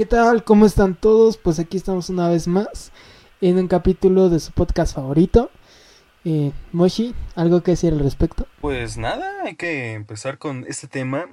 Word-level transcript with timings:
¿Qué 0.00 0.06
tal? 0.06 0.44
¿Cómo 0.44 0.64
están 0.64 0.94
todos? 0.94 1.36
Pues 1.36 1.58
aquí 1.58 1.76
estamos 1.76 2.08
una 2.08 2.30
vez 2.30 2.48
más 2.48 2.90
en 3.42 3.58
un 3.58 3.68
capítulo 3.68 4.30
de 4.30 4.40
su 4.40 4.50
podcast 4.50 4.94
favorito. 4.94 5.50
Eh, 6.24 6.52
Moshi, 6.72 7.14
¿algo 7.34 7.62
que 7.62 7.72
decir 7.72 7.92
al 7.92 7.98
respecto? 7.98 8.46
Pues 8.62 8.96
nada, 8.96 9.42
hay 9.42 9.56
que 9.56 9.92
empezar 9.92 10.38
con 10.38 10.64
este 10.66 10.88
tema. 10.88 11.28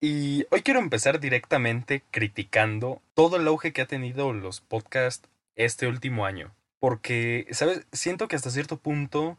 Y 0.00 0.46
hoy 0.52 0.62
quiero 0.62 0.78
empezar 0.78 1.18
directamente 1.18 2.04
criticando 2.12 3.02
todo 3.14 3.38
el 3.38 3.48
auge 3.48 3.72
que 3.72 3.82
ha 3.82 3.86
tenido 3.86 4.32
los 4.32 4.60
podcasts 4.60 5.28
este 5.56 5.88
último 5.88 6.24
año. 6.24 6.54
Porque, 6.78 7.48
¿sabes? 7.50 7.88
Siento 7.90 8.28
que 8.28 8.36
hasta 8.36 8.50
cierto 8.50 8.76
punto 8.76 9.36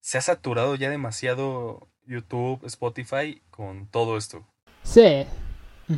se 0.00 0.16
ha 0.16 0.22
saturado 0.22 0.74
ya 0.74 0.88
demasiado 0.88 1.86
YouTube, 2.06 2.64
Spotify 2.64 3.42
con 3.50 3.88
todo 3.88 4.16
esto. 4.16 4.42
Sí, 4.84 5.26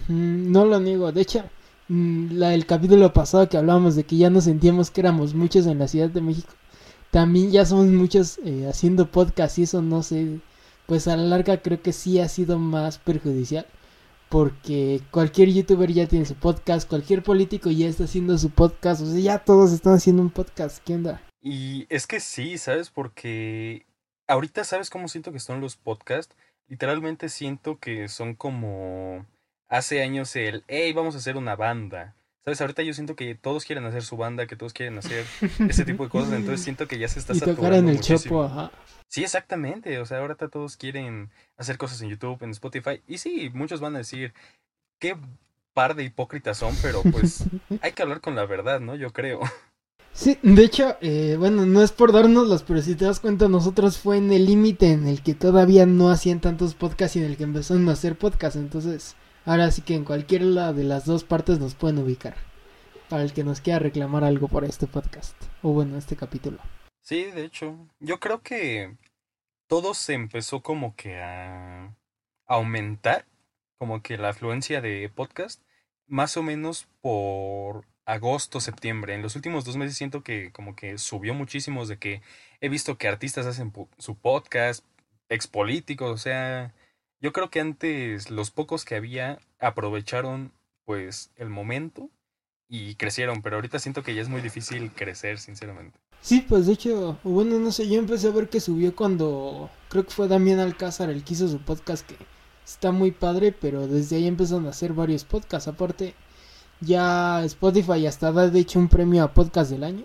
no 0.09 0.65
lo 0.65 0.81
niego. 0.81 1.13
De 1.13 1.21
hecho, 1.21 1.49
la, 1.89 2.55
el 2.55 2.67
capítulo 2.67 3.13
pasado 3.13 3.49
que 3.49 3.57
hablábamos 3.57 3.97
de 3.97 4.05
que 4.05 4.17
ya 4.17 4.31
nos 4.31 4.45
sentíamos 4.45 4.91
que 4.91 5.01
éramos 5.01 5.35
muchos 5.35 5.67
en 5.67 5.79
la 5.79 5.89
Ciudad 5.89 6.09
de 6.09 6.21
México. 6.21 6.53
También 7.11 7.51
ya 7.51 7.65
somos 7.65 7.87
muchos 7.87 8.39
eh, 8.45 8.67
haciendo 8.69 9.11
podcast 9.11 9.59
y 9.59 9.63
eso 9.63 9.83
no 9.83 10.03
sé, 10.03 10.41
pues 10.87 11.07
a 11.07 11.17
la 11.17 11.25
larga 11.25 11.63
creo 11.63 11.81
que 11.81 11.93
sí 11.93 12.19
ha 12.21 12.29
sido 12.29 12.59
más 12.59 12.99
perjudicial. 12.99 13.67
Porque 14.31 15.01
cualquier 15.13 15.51
youtuber 15.51 15.93
ya 15.93 16.09
tiene 16.09 16.25
su 16.25 16.35
podcast, 16.35 16.89
cualquier 16.89 17.23
político 17.23 17.71
ya 17.71 17.87
está 17.87 18.05
haciendo 18.05 18.37
su 18.37 18.51
podcast, 18.51 19.03
o 19.03 19.07
sea, 19.07 19.21
ya 19.21 19.39
todos 19.39 19.71
están 19.71 19.95
haciendo 19.95 20.23
un 20.23 20.31
podcast, 20.31 20.83
¿qué 20.85 20.95
onda? 20.95 21.23
Y 21.41 21.87
es 21.89 22.07
que 22.07 22.19
sí, 22.19 22.59
¿sabes? 22.59 22.91
Porque 22.91 23.87
ahorita 24.27 24.65
sabes 24.65 24.91
cómo 24.91 25.09
siento 25.09 25.31
que 25.31 25.39
son 25.39 25.61
los 25.61 25.77
podcasts. 25.77 26.35
Literalmente 26.67 27.29
siento 27.29 27.79
que 27.79 28.09
son 28.09 28.35
como 28.35 29.27
hace 29.69 30.03
años 30.03 30.35
el, 30.37 30.65
hey, 30.69 30.93
vamos 30.93 31.15
a 31.15 31.19
hacer 31.19 31.37
una 31.37 31.57
banda. 31.57 32.15
¿Sabes? 32.45 32.61
Ahorita 32.61 32.83
yo 32.83 32.93
siento 32.93 33.17
que 33.17 33.35
todos 33.35 33.65
quieren 33.65 33.87
hacer 33.87 34.03
su 34.03 34.19
banda, 34.19 34.47
que 34.47 34.57
todos 34.57 34.75
quieren 34.75 34.99
hacer 34.99 35.25
ese 35.67 35.85
tipo 35.87 36.05
de 36.05 36.11
cosas, 36.11 36.35
entonces 36.35 36.61
siento 36.65 36.87
que 36.87 36.99
ya 36.99 37.09
se 37.09 37.19
está 37.19 37.33
y 37.33 37.39
saturando 37.39 37.91
en 37.91 37.97
el 37.97 38.01
chopo, 38.01 38.45
ajá. 38.45 38.71
Sí, 39.09 39.23
exactamente. 39.23 39.99
O 39.99 40.07
sea, 40.07 40.19
ahorita 40.19 40.49
todos 40.49 40.77
quieren 40.77 41.31
hacer 41.57 41.79
cosas 41.79 42.03
en 42.03 42.11
YouTube, 42.11 42.43
en 42.43 42.51
Spotify. 42.51 43.01
Y 43.07 43.19
sí, 43.19 43.51
muchos 43.55 43.81
van 43.81 43.95
a 43.95 43.99
decir, 43.99 44.35
qué 44.99 45.17
par 45.73 45.95
de 45.95 46.05
hipócritas 46.05 46.59
son, 46.59 46.75
pero 46.83 47.03
pues 47.03 47.45
hay 47.81 47.93
que 47.93 48.03
hablar 48.03 48.21
con 48.21 48.35
la 48.35 48.45
verdad, 48.45 48.81
¿no? 48.81 48.95
Yo 48.95 49.13
creo. 49.13 49.41
Sí, 50.13 50.39
de 50.43 50.65
hecho, 50.65 50.97
eh, 51.01 51.37
bueno, 51.39 51.67
no 51.67 51.83
es 51.83 51.93
por 51.93 52.13
dárnoslos, 52.13 52.63
pero 52.63 52.81
si 52.83 52.95
te 52.95 53.05
das 53.05 53.21
cuenta, 53.21 53.49
nosotros 53.49 53.99
fue 53.99 54.17
en 54.17 54.33
el 54.33 54.47
límite 54.47 54.93
en 54.93 55.09
el 55.09 55.23
que 55.23 55.35
todavía 55.35 55.87
no 55.87 56.11
hacían 56.11 56.41
tantos 56.41 56.75
podcasts 56.75 57.17
y 57.17 57.21
en 57.21 57.25
el 57.27 57.37
que 57.37 57.43
empezaron 57.43 57.89
a 57.89 57.93
hacer 57.93 58.17
podcasts, 58.17 58.57
entonces 58.57 59.17
Ahora 59.47 59.71
sí 59.71 59.83
que 59.83 59.95
en 59.95 60.05
cualquiera 60.05 60.73
de 60.73 60.85
las 60.85 61.05
dos 61.05 61.23
partes 61.25 61.59
nos 61.59 61.75
pueden 61.75 61.99
ubicar. 61.99 62.35
Para 63.11 63.23
el 63.23 63.35
que 63.35 63.45
nos 63.45 63.61
quiera 63.61 63.79
reclamar 63.79 64.25
algo 64.25 64.49
por 64.49 64.65
este 64.65 64.87
podcast. 64.87 65.37
O 65.63 65.73
bueno, 65.73 65.99
este 65.99 66.17
capítulo. 66.17 66.59
Sí, 67.03 67.25
de 67.25 67.45
hecho. 67.45 67.77
Yo 68.01 68.19
creo 68.21 68.41
que 68.41 68.97
todo 69.67 69.93
se 69.93 70.15
empezó 70.15 70.63
como 70.63 70.97
que 70.97 71.21
a 71.21 71.95
aumentar. 72.47 73.27
Como 73.77 74.03
que 74.03 74.17
la 74.17 74.31
afluencia 74.31 74.81
de 74.81 75.11
podcast. 75.15 75.61
Más 76.07 76.39
o 76.39 76.43
menos 76.43 76.89
por 77.03 77.85
agosto, 78.07 78.61
septiembre. 78.61 79.15
En 79.15 79.21
los 79.21 79.37
últimos 79.37 79.67
dos 79.67 79.77
meses 79.77 79.97
siento 79.97 80.23
que 80.23 80.53
como 80.53 80.75
que 80.75 80.97
subió 80.97 81.35
muchísimo 81.35 81.85
de 81.85 81.99
que 81.99 82.23
he 82.61 82.71
visto 82.71 82.97
que 82.97 83.09
artistas 83.09 83.45
hacen 83.45 83.73
su 83.99 84.17
podcast, 84.17 84.85
expolíticos, 85.29 86.11
o 86.11 86.19
sea, 86.19 86.73
yo 87.25 87.33
creo 87.33 87.49
que 87.49 87.59
antes 87.59 88.31
los 88.31 88.51
pocos 88.51 88.85
que 88.85 88.97
había 88.97 89.39
aprovecharon 89.59 90.53
pues 90.85 91.31
el 91.37 91.49
momento 91.49 92.11
y 92.69 92.97
crecieron, 92.97 93.41
pero 93.41 93.57
ahorita 93.57 93.79
siento 93.79 94.03
que 94.03 94.15
ya 94.15 94.21
es 94.21 94.29
muy 94.29 94.43
difícil 94.43 94.93
crecer, 94.93 95.39
sinceramente. 95.39 95.99
Sí, 96.21 96.45
pues 96.47 96.67
de 96.67 96.75
hecho, 96.75 97.19
bueno, 97.25 97.59
no 97.59 97.73
sé, 97.73 97.89
yo 97.89 97.99
empecé 97.99 98.29
a 98.29 98.33
ver 98.33 98.51
que 98.51 98.61
subió 98.61 98.95
cuando 98.95 99.71
creo 99.89 100.05
que 100.05 100.11
fue 100.11 100.29
Damián 100.29 100.59
Alcázar 100.59 101.09
el 101.09 101.25
que 101.25 101.33
hizo 101.33 101.49
su 101.49 101.61
podcast 101.61 102.07
que 102.07 102.17
está 102.63 102.93
muy 102.93 103.11
padre, 103.11 103.53
pero 103.53 103.87
desde 103.87 104.17
ahí 104.17 104.27
empezaron 104.27 104.67
a 104.67 104.71
hacer 104.71 104.93
varios 104.93 105.25
podcasts. 105.25 105.67
Aparte, 105.67 106.15
ya 106.83 107.43
Spotify 107.45 108.07
hasta 108.07 108.33
da 108.33 108.51
de 108.51 108.61
hecho 108.61 108.79
un 108.79 108.89
premio 108.89 109.25
a 109.25 109.33
podcast 109.33 109.71
del 109.71 109.85
año. 109.85 110.05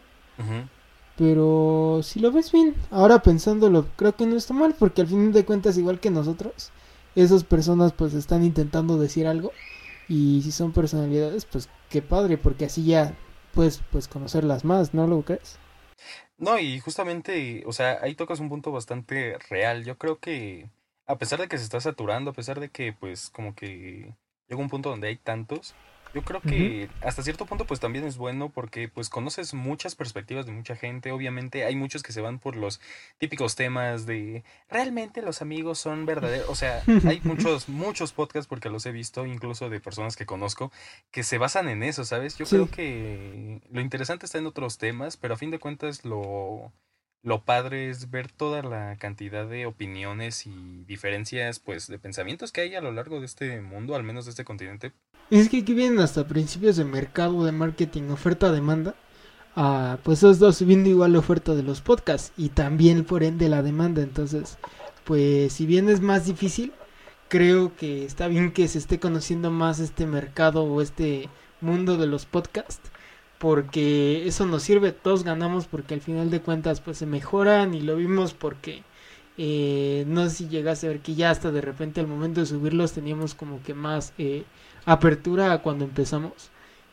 Pero 1.18 2.00
si 2.02 2.22
lo 2.22 2.32
ves 2.32 2.50
bien, 2.54 2.76
ahora 2.92 3.22
pensándolo, 3.22 3.88
creo 3.98 4.16
que 4.16 4.26
no 4.26 4.38
está 4.38 4.54
mal, 4.54 4.74
porque 4.80 5.02
al 5.02 5.08
fin 5.08 5.34
de 5.34 5.44
cuentas, 5.44 5.78
igual 5.78 6.00
que 6.00 6.12
nosotros, 6.12 6.72
esas 7.22 7.44
personas 7.44 7.94
pues 7.94 8.14
están 8.14 8.44
intentando 8.44 8.98
decir 8.98 9.28
algo 9.28 9.52
y 10.08 10.42
si 10.44 10.52
son 10.52 10.72
personalidades 10.72 11.46
pues 11.46 11.70
qué 11.90 12.02
padre 12.02 12.38
porque 12.38 12.66
así 12.66 12.86
ya 12.86 13.16
puedes 13.54 13.82
pues 13.92 14.08
conocerlas 14.08 14.66
más, 14.66 14.94
¿no 14.94 15.08
lo 15.08 15.22
crees? 15.24 15.60
No, 16.38 16.58
y 16.58 16.80
justamente, 16.80 17.64
o 17.66 17.74
sea, 17.74 18.00
ahí 18.02 18.16
tocas 18.16 18.40
un 18.40 18.48
punto 18.48 18.72
bastante 18.72 19.38
real. 19.50 19.84
Yo 19.84 19.98
creo 19.98 20.20
que 20.20 20.70
a 21.06 21.18
pesar 21.18 21.40
de 21.40 21.48
que 21.48 21.58
se 21.58 21.66
está 21.66 21.82
saturando, 21.82 22.32
a 22.32 22.34
pesar 22.34 22.60
de 22.60 22.70
que 22.70 22.94
pues 22.94 23.30
como 23.30 23.56
que 23.56 24.14
llega 24.48 24.62
un 24.62 24.70
punto 24.70 24.90
donde 24.90 25.10
hay 25.10 25.18
tantos, 25.18 25.76
yo 26.14 26.24
creo 26.24 26.42
que 26.42 26.90
hasta 27.02 27.22
cierto 27.24 27.46
punto 27.46 27.66
pues 27.66 27.80
también 27.80 28.06
es 28.06 28.18
bueno 28.18 28.50
porque 28.50 28.88
pues 28.88 29.10
conoces 29.10 29.54
muchas 29.54 29.96
perspectivas 29.96 30.46
de 30.46 30.52
mucha 30.52 30.76
gente. 30.76 31.12
Obviamente 31.12 31.66
hay 31.66 31.76
muchos 31.76 32.04
que 32.04 32.12
se 32.12 32.22
van 32.22 32.40
por 32.40 32.56
los 32.56 32.80
típicos 33.18 33.56
temas 33.56 34.06
de 34.06 34.44
realmente 34.70 35.22
los 35.22 35.42
amigos 35.42 35.80
son 35.80 36.06
verdaderos. 36.06 36.50
O 36.50 36.56
sea, 36.56 36.84
hay 37.06 37.22
muchos, 37.24 37.70
muchos 37.70 38.12
podcasts 38.12 38.48
porque 38.48 38.70
los 38.70 38.86
he 38.86 38.92
visto, 38.92 39.26
incluso 39.26 39.70
de 39.70 39.80
personas 39.80 40.16
que 40.16 40.26
conozco, 40.26 40.72
que 41.12 41.24
se 41.24 41.38
basan 41.38 41.70
en 41.70 41.84
eso, 41.84 42.04
¿sabes? 42.06 42.38
Yo 42.38 42.46
creo 42.46 42.70
que 42.70 43.62
lo 43.70 43.82
interesante 43.82 44.26
está 44.26 44.38
en 44.40 44.48
otros 44.48 44.78
temas, 44.78 45.18
pero 45.18 45.36
a 45.36 45.38
fin 45.38 45.52
de 45.52 45.60
cuentas 45.60 46.06
lo 46.06 46.72
lo 47.22 47.44
padre 47.44 47.90
es 47.90 48.10
ver 48.10 48.32
toda 48.32 48.62
la 48.64 48.96
cantidad 48.98 49.48
de 49.48 49.66
opiniones 49.66 50.46
y 50.46 50.84
diferencias, 50.86 51.60
pues, 51.60 51.88
de 51.88 52.00
pensamientos 52.00 52.52
que 52.52 52.62
hay 52.62 52.76
a 52.76 52.82
lo 52.82 52.92
largo 52.92 53.20
de 53.20 53.26
este 53.26 53.62
mundo, 53.62 53.96
al 53.96 54.04
menos 54.04 54.26
de 54.26 54.32
este 54.32 54.46
continente. 54.46 54.94
Es 55.30 55.50
que 55.50 55.60
aquí 55.60 55.74
vienen 55.74 56.00
hasta 56.00 56.28
principios 56.28 56.78
de 56.78 56.86
mercado, 56.86 57.44
de 57.44 57.52
marketing, 57.52 58.10
oferta-demanda. 58.10 58.96
Ah, 59.56 59.98
pues 60.04 60.20
eso 60.20 60.32
está 60.32 60.52
subiendo 60.54 60.90
igual 60.90 61.14
la 61.14 61.20
oferta 61.20 61.54
de 61.54 61.64
los 61.64 61.82
podcasts 61.82 62.32
y 62.38 62.50
también 62.50 63.04
por 63.04 63.24
ende 63.24 63.50
la 63.50 63.62
demanda. 63.62 64.02
Entonces, 64.02 64.58
pues, 65.04 65.54
si 65.54 65.66
bien 65.66 65.90
es 65.90 66.02
más 66.02 66.26
difícil, 66.26 66.72
creo 67.28 67.76
que 67.76 68.06
está 68.06 68.28
bien 68.28 68.54
que 68.54 68.68
se 68.68 68.78
esté 68.78 69.00
conociendo 69.00 69.52
más 69.52 69.80
este 69.80 70.06
mercado 70.06 70.64
o 70.64 70.82
este 70.82 71.30
mundo 71.62 71.98
de 71.98 72.08
los 72.08 72.26
podcasts 72.26 72.89
porque 73.40 74.28
eso 74.28 74.46
nos 74.46 74.64
sirve, 74.64 74.92
todos 74.92 75.24
ganamos 75.24 75.66
porque 75.66 75.96
al 75.96 76.02
final 76.02 76.30
de 76.30 76.42
cuentas 76.42 76.82
pues 76.82 76.98
se 76.98 77.06
mejoran 77.06 77.74
y 77.74 77.82
lo 77.82 77.96
vimos 77.96 78.34
porque 78.34 78.84
eh, 79.38 80.04
no 80.08 80.26
sé 80.26 80.36
si 80.36 80.48
llegaste 80.50 80.86
a 80.86 80.90
ver 80.90 81.00
que 81.00 81.16
ya 81.16 81.32
hasta 81.32 81.50
de 81.50 81.62
repente 81.62 82.02
al 82.02 82.08
momento 82.08 82.42
de 82.42 82.46
subirlos 82.46 82.92
teníamos 82.92 83.36
como 83.36 83.64
que 83.64 83.74
más 83.74 84.14
eh, 84.18 84.44
apertura 84.86 85.62
cuando 85.62 85.86
empezamos, 85.86 86.52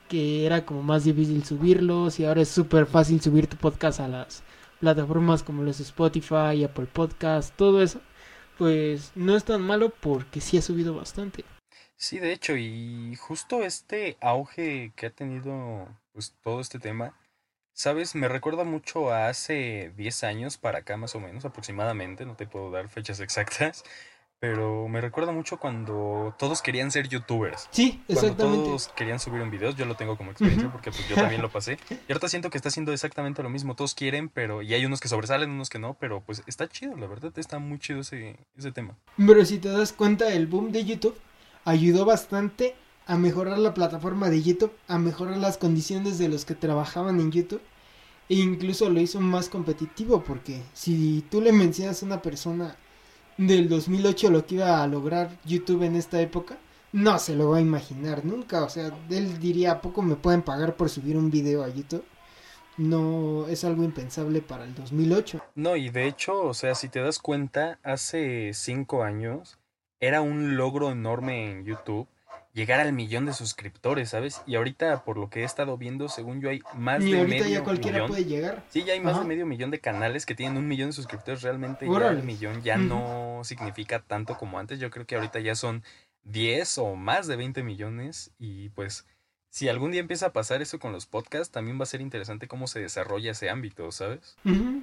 que 0.09 0.47
era 0.47 0.65
como 0.65 0.83
más 0.85 1.05
difícil 1.05 1.45
subirlos 1.45 2.21
y 2.21 2.25
ahora 2.25 2.43
es 2.43 2.49
súper 2.49 2.87
fácil 2.87 3.21
subir 3.21 3.49
tu 3.49 3.57
podcast 3.57 3.99
a 3.99 4.09
las 4.09 4.45
plataformas 4.79 5.43
como 5.43 5.65
los 5.65 5.81
Spotify, 5.81 6.63
Apple 6.65 6.87
Podcast, 6.93 7.57
todo 7.57 7.83
eso, 7.83 8.01
pues 8.59 9.11
no 9.17 9.37
es 9.37 9.45
tan 9.45 9.63
malo 9.63 9.93
porque 10.01 10.41
sí 10.41 10.59
ha 10.59 10.63
subido 10.63 10.95
bastante. 10.95 11.45
Sí, 11.97 12.19
de 12.19 12.33
hecho, 12.33 12.57
y 12.57 13.17
justo 13.17 13.65
este 13.65 14.19
auge 14.21 14.93
que 14.95 15.07
ha 15.07 15.11
tenido 15.11 15.89
pues 16.17 16.35
todo 16.43 16.61
este 16.61 16.79
tema, 16.79 17.15
sabes, 17.75 18.15
me 18.15 18.27
recuerda 18.27 18.65
mucho 18.65 19.13
a 19.13 19.29
hace 19.29 19.93
10 19.99 20.25
años 20.25 20.57
para 20.57 20.79
acá 20.79 20.97
más 20.97 21.15
o 21.15 21.21
menos 21.21 21.45
aproximadamente, 21.45 22.25
no 22.25 22.37
te 22.37 22.47
puedo 22.47 22.71
dar 22.71 22.89
fechas 22.89 23.21
exactas, 23.21 23.85
pero 24.39 24.89
me 24.89 25.03
recuerda 25.03 25.33
mucho 25.33 25.59
cuando 25.59 26.35
todos 26.39 26.63
querían 26.63 26.91
ser 26.91 27.09
youtubers. 27.09 27.69
Sí, 27.71 28.03
exactamente. 28.09 28.43
Cuando 28.43 28.65
todos 28.65 28.89
querían 28.89 29.21
subir 29.21 29.43
un 29.43 29.51
video, 29.51 29.73
yo 29.73 29.85
lo 29.85 29.95
tengo 29.95 30.17
como 30.17 30.31
experiencia 30.31 30.73
porque 30.73 30.91
pues, 30.91 31.07
yo 31.07 31.17
también 31.17 31.43
lo 31.43 31.51
pasé. 31.51 31.79
Y 32.09 32.13
ahorita 32.13 32.29
siento 32.29 32.49
que 32.49 32.57
está 32.57 32.71
haciendo 32.71 32.93
exactamente 32.93 33.43
lo 33.43 33.51
mismo, 33.51 33.77
todos 33.77 33.95
quieren, 33.95 34.31
pero 34.31 34.63
y 34.63 34.73
hay 34.73 34.87
unos 34.87 35.01
que 35.01 35.09
sobresalen, 35.09 35.51
unos 35.51 35.69
que 35.69 35.79
no, 35.79 35.99
pero 36.01 36.23
pues 36.23 36.43
está 36.47 36.69
chido, 36.69 36.97
la 36.97 37.07
verdad, 37.07 37.33
está 37.37 37.59
muy 37.59 37.79
chido 37.79 38.01
ese, 38.01 38.39
ese 38.57 38.73
tema. 38.73 38.97
Pero 39.19 39.45
si 39.45 39.59
te 39.59 39.69
das 39.69 39.93
cuenta, 39.93 40.33
el 40.33 40.47
boom 40.47 40.73
de 40.73 40.85
YouTube 40.87 41.19
ayudó 41.67 42.07
bastante 42.07 42.75
a 43.07 43.17
mejorar 43.17 43.59
la 43.59 43.73
plataforma 43.73 44.29
de 44.31 44.43
YouTube, 44.43 44.73
a 44.89 44.99
mejorar 44.99 45.39
las 45.39 45.59
condiciones 45.59 46.19
de 46.19 46.29
los 46.29 46.45
que 46.45 46.55
trabajaban 46.55 47.21
en 47.21 47.31
YouTube 47.31 47.63
e 48.29 48.35
incluso 48.35 48.91
lo 48.91 49.01
hizo 49.01 49.21
más 49.21 49.49
competitivo 49.49 50.25
porque 50.25 50.61
si 50.73 51.25
tú 51.31 51.41
le 51.41 51.53
mencionas 51.53 52.03
a 52.03 52.07
una 52.07 52.23
persona 52.23 52.77
del 53.37 53.69
2008 53.69 54.31
lo 54.31 54.47
que 54.47 54.57
iba 54.57 54.83
a 54.83 54.87
lograr 54.89 55.31
YouTube 55.45 55.85
en 55.85 55.95
esta 55.95 56.21
época, 56.21 56.59
no 56.93 57.19
se 57.19 57.37
lo 57.37 57.51
va 57.51 57.59
a 57.59 57.61
imaginar 57.61 58.25
nunca, 58.25 58.65
o 58.65 58.69
sea, 58.69 58.91
él 59.11 59.39
diría, 59.39 59.73
¿a 59.73 59.81
poco 59.81 60.03
me 60.03 60.17
pueden 60.17 60.43
pagar 60.43 60.77
por 60.77 60.89
subir 60.89 61.17
un 61.17 61.31
video 61.31 61.63
a 61.63 61.69
YouTube? 61.69 62.05
No 62.79 63.47
es 63.49 63.65
algo 63.65 63.85
impensable 63.85 64.43
para 64.43 64.65
el 64.65 64.75
2008. 64.75 65.41
No, 65.55 65.77
y 65.77 65.89
de 65.89 66.07
hecho, 66.09 66.43
o 66.43 66.55
sea, 66.55 66.75
si 66.75 66.89
te 66.89 67.01
das 67.01 67.19
cuenta, 67.19 67.79
hace 67.83 68.53
cinco 68.53 69.03
años 69.03 69.59
era 69.99 70.21
un 70.21 70.57
logro 70.57 70.91
enorme 70.91 71.51
en 71.51 71.65
YouTube 71.65 72.07
llegar 72.57 72.81
al 72.81 72.95
millón 72.95 73.27
de 73.27 73.35
suscriptores, 73.35 74.09
¿sabes? 74.09 74.41
Y 74.47 74.57
ahorita, 74.57 75.05
por 75.05 75.19
lo 75.19 75.29
que 75.29 75.43
he 75.43 75.45
estado 75.45 75.77
viendo, 75.77 76.09
según 76.09 76.41
yo, 76.41 76.49
hay 76.49 76.63
más 76.75 77.03
Y 77.03 77.13
de 77.13 77.19
ahorita 77.19 77.45
medio 77.45 77.59
ya 77.59 77.63
cualquiera 77.65 77.99
millón. 77.99 78.09
puede 78.09 78.25
llegar. 78.25 78.65
Sí, 78.71 78.83
ya 78.83 78.95
hay 78.95 79.01
más 79.01 79.13
Ajá. 79.13 79.23
de 79.23 79.29
medio 79.29 79.45
millón 79.45 79.71
de 79.71 79.79
canales 79.79 80.25
que 80.25 80.35
tienen 80.35 80.57
un 80.57 80.67
millón 80.67 80.89
de 80.89 80.95
suscriptores. 80.95 81.43
Realmente 81.43 81.87
ya 81.87 82.09
el 82.09 82.23
millón 82.23 82.63
ya 82.63 82.79
no 82.79 83.43
significa 83.45 84.01
tanto 84.01 84.39
como 84.39 84.59
antes. 84.59 84.81
Yo 84.81 84.89
creo 84.91 85.07
que 85.07 85.17
ahorita 85.17 85.39
ya 85.41 85.55
son 85.55 85.85
10 86.25 86.79
o 86.79 86.95
más 86.97 87.27
de 87.27 87.37
20 87.37 87.63
millones. 87.63 88.31
Y 88.39 88.71
pues, 88.71 89.05
si 89.51 89.69
algún 89.69 89.93
día 89.93 90.01
empieza 90.01 90.27
a 90.27 90.33
pasar 90.33 90.63
eso 90.63 90.79
con 90.79 90.93
los 90.93 91.05
podcasts, 91.05 91.53
también 91.53 91.79
va 91.79 91.83
a 91.83 91.87
ser 91.87 92.01
interesante 92.01 92.49
cómo 92.49 92.69
se 92.69 92.81
desarrolla 92.81 93.33
ese 93.33 93.51
ámbito, 93.51 93.93
¿sabes? 93.93 94.35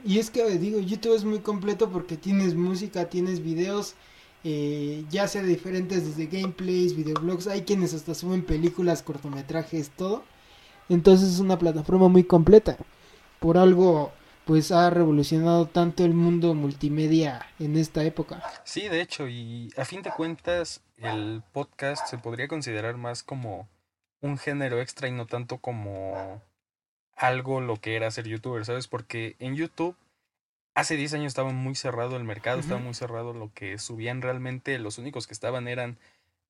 Y 0.05 0.19
es 0.19 0.29
que 0.29 0.47
digo, 0.59 0.79
YouTube 0.79 1.15
es 1.15 1.25
muy 1.25 1.39
completo 1.39 1.89
porque 1.89 2.17
tienes 2.17 2.53
música, 2.53 3.09
tienes 3.09 3.43
videos, 3.43 3.95
eh, 4.43 5.05
ya 5.09 5.27
sea 5.27 5.41
diferentes 5.41 6.05
desde 6.05 6.27
gameplays, 6.27 6.95
videoblogs, 6.95 7.47
hay 7.47 7.63
quienes 7.63 7.93
hasta 7.93 8.13
suben 8.13 8.43
películas, 8.43 9.01
cortometrajes, 9.01 9.89
todo. 9.91 10.23
Entonces 10.89 11.29
es 11.29 11.39
una 11.39 11.57
plataforma 11.57 12.09
muy 12.09 12.25
completa. 12.25 12.77
Por 13.39 13.57
algo, 13.57 14.11
pues 14.45 14.71
ha 14.71 14.89
revolucionado 14.89 15.67
tanto 15.67 16.03
el 16.03 16.13
mundo 16.13 16.53
multimedia 16.53 17.45
en 17.59 17.77
esta 17.77 18.03
época. 18.03 18.43
Sí, 18.65 18.89
de 18.89 19.01
hecho, 19.01 19.27
y 19.27 19.71
a 19.77 19.85
fin 19.85 20.01
de 20.01 20.11
cuentas, 20.11 20.81
el 20.97 21.41
podcast 21.53 22.07
se 22.07 22.17
podría 22.17 22.47
considerar 22.47 22.97
más 22.97 23.23
como 23.23 23.69
un 24.21 24.37
género 24.37 24.81
extra 24.81 25.07
y 25.07 25.11
no 25.11 25.25
tanto 25.25 25.57
como 25.57 26.41
algo 27.15 27.61
lo 27.61 27.77
que 27.77 27.95
era 27.95 28.11
ser 28.11 28.27
youtuber, 28.27 28.65
¿sabes? 28.65 28.87
Porque 28.87 29.35
en 29.39 29.55
YouTube 29.55 29.95
hace 30.75 30.95
10 30.97 31.13
años 31.15 31.27
estaba 31.27 31.51
muy 31.51 31.75
cerrado 31.75 32.15
el 32.17 32.23
mercado, 32.23 32.59
estaba 32.59 32.79
muy 32.79 32.93
cerrado 32.93 33.33
lo 33.33 33.51
que 33.53 33.77
subían 33.77 34.21
realmente, 34.21 34.79
los 34.79 34.97
únicos 34.97 35.27
que 35.27 35.33
estaban 35.33 35.67
eran 35.67 35.97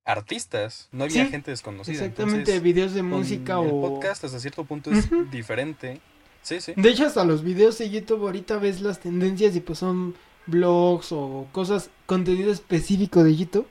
artistas, 0.06 0.90
no 0.92 1.06
había 1.06 1.26
Sí, 1.26 1.32
gente 1.32 1.52
desconocida. 1.52 1.96
Exactamente, 1.96 2.40
Entonces, 2.40 2.62
videos 2.64 2.94
de 2.94 3.04
música 3.04 3.54
el 3.54 3.70
o... 3.72 3.82
podcast 3.82 4.24
hasta 4.24 4.40
cierto 4.40 4.66
punto 4.66 4.92
es 4.92 5.10
diferente. 5.32 6.00
Sí, 6.42 6.60
sí. 6.60 6.74
De 6.76 6.90
hecho, 6.90 7.06
hasta 7.06 7.24
los 7.24 7.44
videos 7.44 7.78
de 7.78 7.90
YouTube 7.90 8.22
ahorita 8.24 8.58
ves 8.58 8.82
las 8.82 9.00
tendencias 9.00 9.56
y 9.56 9.62
pues 9.62 9.80
son 9.80 10.14
blogs 10.46 11.12
o 11.14 11.48
cosas, 11.54 11.90
contenido 12.06 12.52
específico 12.52 13.24
de 13.24 13.36
YouTube. 13.36 13.68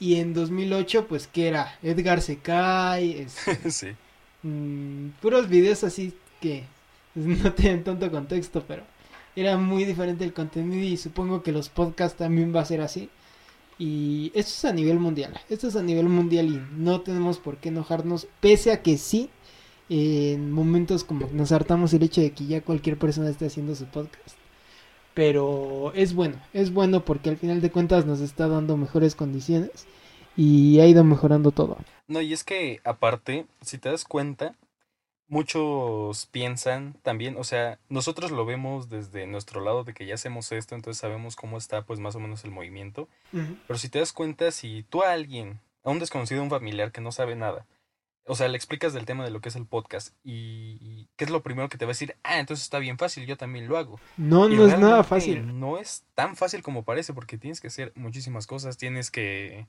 Y 0.00 0.16
en 0.16 0.32
2008, 0.32 1.06
pues, 1.06 1.26
¿qué 1.26 1.48
era? 1.48 1.76
Edgar 1.82 2.22
se 2.22 2.38
cae, 2.38 3.22
este, 3.22 3.70
sí. 3.70 3.88
mm, 4.42 5.08
puros 5.20 5.48
videos 5.48 5.84
así 5.84 6.14
que 6.40 6.64
no 7.14 7.52
tienen 7.52 7.84
tanto 7.84 8.10
contexto, 8.10 8.64
pero 8.66 8.84
era 9.40 9.56
muy 9.56 9.84
diferente 9.84 10.24
el 10.24 10.32
contenido 10.32 10.82
y 10.82 10.96
supongo 10.96 11.42
que 11.42 11.52
los 11.52 11.68
podcasts 11.68 12.18
también 12.18 12.54
va 12.54 12.60
a 12.60 12.64
ser 12.64 12.80
así. 12.80 13.08
Y 13.78 14.32
esto 14.34 14.50
es 14.50 14.64
a 14.64 14.72
nivel 14.72 14.98
mundial, 14.98 15.40
esto 15.48 15.68
es 15.68 15.76
a 15.76 15.82
nivel 15.82 16.08
mundial 16.08 16.48
y 16.48 16.60
no 16.76 17.00
tenemos 17.02 17.38
por 17.38 17.58
qué 17.58 17.68
enojarnos, 17.68 18.26
pese 18.40 18.72
a 18.72 18.82
que 18.82 18.98
sí, 18.98 19.30
en 19.88 20.50
momentos 20.50 21.04
como 21.04 21.28
nos 21.32 21.52
hartamos 21.52 21.92
el 21.94 22.02
hecho 22.02 22.20
de 22.20 22.32
que 22.32 22.46
ya 22.46 22.60
cualquier 22.60 22.98
persona 22.98 23.30
esté 23.30 23.46
haciendo 23.46 23.76
su 23.76 23.84
podcast. 23.86 24.36
Pero 25.14 25.92
es 25.94 26.12
bueno, 26.14 26.40
es 26.52 26.72
bueno 26.72 27.04
porque 27.04 27.30
al 27.30 27.36
final 27.36 27.60
de 27.60 27.70
cuentas 27.70 28.04
nos 28.04 28.20
está 28.20 28.48
dando 28.48 28.76
mejores 28.76 29.14
condiciones 29.14 29.86
y 30.36 30.80
ha 30.80 30.86
ido 30.86 31.04
mejorando 31.04 31.50
todo. 31.50 31.78
No, 32.06 32.20
y 32.20 32.32
es 32.32 32.44
que 32.44 32.80
aparte, 32.84 33.46
si 33.60 33.78
te 33.78 33.90
das 33.90 34.04
cuenta, 34.04 34.54
muchos 35.28 36.26
piensan 36.26 36.94
también, 37.02 37.36
o 37.36 37.44
sea, 37.44 37.78
nosotros 37.88 38.30
lo 38.30 38.46
vemos 38.46 38.88
desde 38.88 39.26
nuestro 39.26 39.60
lado 39.60 39.84
de 39.84 39.92
que 39.94 40.06
ya 40.06 40.14
hacemos 40.14 40.50
esto, 40.52 40.74
entonces 40.74 41.00
sabemos 41.00 41.36
cómo 41.36 41.58
está 41.58 41.82
pues 41.82 42.00
más 42.00 42.14
o 42.16 42.20
menos 42.20 42.44
el 42.44 42.50
movimiento. 42.50 43.08
Pero 43.32 43.78
si 43.78 43.88
te 43.88 43.98
das 43.98 44.12
cuenta, 44.12 44.50
si 44.50 44.84
tú 44.88 45.02
a 45.02 45.12
alguien, 45.12 45.60
a 45.84 45.90
un 45.90 45.98
desconocido, 45.98 46.40
a 46.40 46.44
un 46.44 46.50
familiar 46.50 46.92
que 46.92 47.02
no 47.02 47.12
sabe 47.12 47.36
nada, 47.36 47.66
o 48.24 48.34
sea, 48.34 48.48
le 48.48 48.56
explicas 48.56 48.92
del 48.92 49.06
tema 49.06 49.24
de 49.24 49.30
lo 49.30 49.40
que 49.40 49.48
es 49.48 49.56
el 49.56 49.66
podcast 49.66 50.14
y, 50.22 50.78
y 50.80 51.08
qué 51.16 51.24
es 51.24 51.30
lo 51.30 51.42
primero 51.42 51.68
que 51.68 51.78
te 51.78 51.86
va 51.86 51.90
a 51.90 51.94
decir, 51.94 52.16
ah, 52.22 52.38
entonces 52.38 52.64
está 52.64 52.78
bien 52.78 52.98
fácil, 52.98 53.26
yo 53.26 53.36
también 53.36 53.68
lo 53.68 53.78
hago. 53.78 53.98
No, 54.16 54.48
Y 54.48 54.56
no 54.56 54.66
es 54.66 54.78
nada 54.78 55.02
fácil. 55.02 55.58
No 55.58 55.78
es 55.78 56.04
tan 56.14 56.36
fácil 56.36 56.62
como 56.62 56.84
parece 56.84 57.14
porque 57.14 57.38
tienes 57.38 57.60
que 57.60 57.68
hacer 57.68 57.92
muchísimas 57.94 58.46
cosas, 58.46 58.76
tienes 58.76 59.10
que 59.10 59.66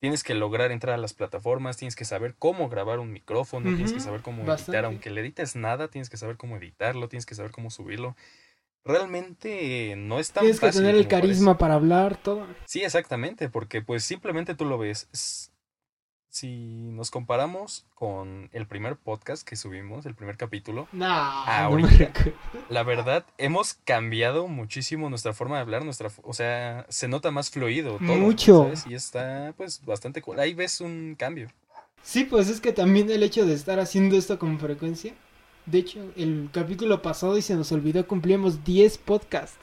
tienes 0.00 0.22
que 0.22 0.34
lograr 0.34 0.70
entrar 0.72 0.94
a 0.94 0.98
las 0.98 1.12
plataformas, 1.14 1.76
tienes 1.76 1.96
que 1.96 2.04
saber 2.04 2.34
cómo 2.38 2.68
grabar 2.68 2.98
un 3.00 3.12
micrófono, 3.12 3.68
tienes 3.70 3.92
que 3.92 4.00
saber 4.00 4.22
cómo 4.22 4.44
bastante. 4.44 4.70
editar, 4.72 4.84
aunque 4.84 5.10
le 5.10 5.20
edites 5.20 5.56
nada, 5.56 5.88
tienes 5.88 6.08
que 6.10 6.16
saber 6.16 6.36
cómo 6.36 6.56
editarlo, 6.56 7.08
tienes 7.08 7.26
que 7.26 7.34
saber 7.34 7.50
cómo 7.50 7.70
subirlo. 7.70 8.16
Realmente 8.84 9.94
no 9.96 10.18
es 10.18 10.32
tan 10.32 10.42
Tienes 10.42 10.60
que 10.60 10.66
fácil 10.66 10.82
tener 10.82 10.94
el 10.96 11.02
como 11.02 11.10
parece. 11.10 11.28
carisma 11.28 11.58
para 11.58 11.74
hablar, 11.74 12.16
todo. 12.16 12.46
Sí, 12.64 12.82
exactamente, 12.82 13.48
porque 13.48 13.82
pues 13.82 14.04
simplemente 14.04 14.54
tú 14.54 14.64
lo 14.64 14.78
ves. 14.78 15.50
Si 16.30 16.90
nos 16.92 17.10
comparamos 17.10 17.86
con 17.94 18.50
el 18.52 18.66
primer 18.66 18.96
podcast 18.96 19.48
que 19.48 19.56
subimos, 19.56 20.04
el 20.04 20.14
primer 20.14 20.36
capítulo, 20.36 20.86
me 20.92 21.06
ahorita. 21.06 22.12
la 22.68 22.82
verdad, 22.82 23.24
hemos 23.38 23.74
cambiado 23.84 24.46
muchísimo 24.46 25.08
nuestra 25.08 25.32
forma 25.32 25.56
de 25.56 25.62
hablar, 25.62 25.84
nuestra, 25.84 26.10
o 26.22 26.34
sea, 26.34 26.84
se 26.90 27.08
nota 27.08 27.30
más 27.30 27.50
fluido 27.50 27.98
todo. 27.98 28.16
Mucho. 28.16 28.64
¿sabes? 28.64 28.86
Y 28.86 28.94
está, 28.94 29.54
pues, 29.56 29.84
bastante 29.84 30.20
cool. 30.20 30.38
Ahí 30.38 30.52
ves 30.52 30.80
un 30.82 31.16
cambio. 31.18 31.48
Sí, 32.02 32.24
pues 32.24 32.48
es 32.48 32.60
que 32.60 32.72
también 32.72 33.10
el 33.10 33.22
hecho 33.22 33.46
de 33.46 33.54
estar 33.54 33.80
haciendo 33.80 34.16
esto 34.16 34.38
con 34.38 34.58
frecuencia. 34.58 35.14
De 35.66 35.78
hecho, 35.78 36.12
el 36.16 36.50
capítulo 36.52 37.02
pasado 37.02 37.36
y 37.36 37.42
se 37.42 37.54
nos 37.54 37.72
olvidó, 37.72 38.06
cumplíamos 38.06 38.64
10 38.64 38.98
podcasts. 38.98 39.58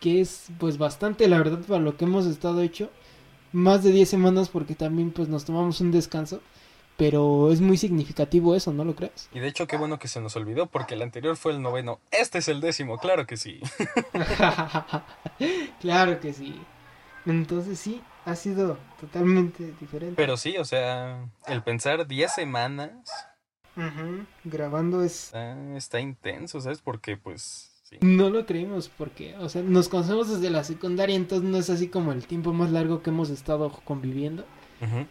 Que 0.00 0.20
es 0.20 0.46
pues 0.58 0.76
bastante, 0.76 1.28
la 1.28 1.38
verdad, 1.38 1.60
para 1.66 1.80
lo 1.80 1.96
que 1.96 2.04
hemos 2.04 2.26
estado 2.26 2.60
hecho. 2.60 2.90
Más 3.54 3.84
de 3.84 3.92
10 3.92 4.08
semanas 4.08 4.48
porque 4.48 4.74
también 4.74 5.12
pues 5.12 5.28
nos 5.28 5.44
tomamos 5.44 5.80
un 5.80 5.92
descanso. 5.92 6.42
Pero 6.96 7.50
es 7.50 7.60
muy 7.60 7.76
significativo 7.76 8.54
eso, 8.54 8.72
¿no 8.72 8.84
lo 8.84 8.94
crees? 8.94 9.28
Y 9.32 9.40
de 9.40 9.48
hecho, 9.48 9.66
qué 9.66 9.76
bueno 9.76 9.98
que 9.98 10.06
se 10.06 10.20
nos 10.20 10.36
olvidó, 10.36 10.66
porque 10.66 10.94
el 10.94 11.02
anterior 11.02 11.36
fue 11.36 11.52
el 11.52 11.60
noveno. 11.62 11.98
Este 12.12 12.38
es 12.38 12.48
el 12.48 12.60
décimo, 12.60 12.98
claro 12.98 13.26
que 13.26 13.36
sí. 13.36 13.60
claro 15.80 16.20
que 16.20 16.32
sí. 16.32 16.60
Entonces 17.26 17.78
sí, 17.78 18.00
ha 18.24 18.36
sido 18.36 18.78
totalmente 19.00 19.72
diferente. 19.80 20.14
Pero 20.16 20.36
sí, 20.36 20.56
o 20.56 20.64
sea, 20.64 21.28
el 21.48 21.62
pensar 21.62 22.06
10 22.06 22.32
semanas 22.32 22.92
Ujú, 23.76 24.24
Grabando 24.44 25.02
es... 25.02 25.24
está, 25.26 25.76
está 25.76 26.00
intenso, 26.00 26.60
¿sabes? 26.60 26.80
Porque, 26.80 27.16
pues, 27.16 27.73
sí. 27.84 27.98
No 28.00 28.28
lo 28.28 28.44
creímos 28.44 28.88
porque, 28.88 29.36
o 29.36 29.48
sea, 29.48 29.62
nos 29.62 29.88
conocemos 29.88 30.28
desde 30.28 30.50
la 30.50 30.64
secundaria, 30.64 31.14
entonces 31.14 31.48
no 31.48 31.56
es 31.56 31.70
así 31.70 31.88
como 31.88 32.10
el 32.12 32.26
tiempo 32.26 32.52
más 32.52 32.72
largo 32.72 33.02
que 33.02 33.10
hemos 33.10 33.30
estado 33.30 33.70
conviviendo. 33.84 34.44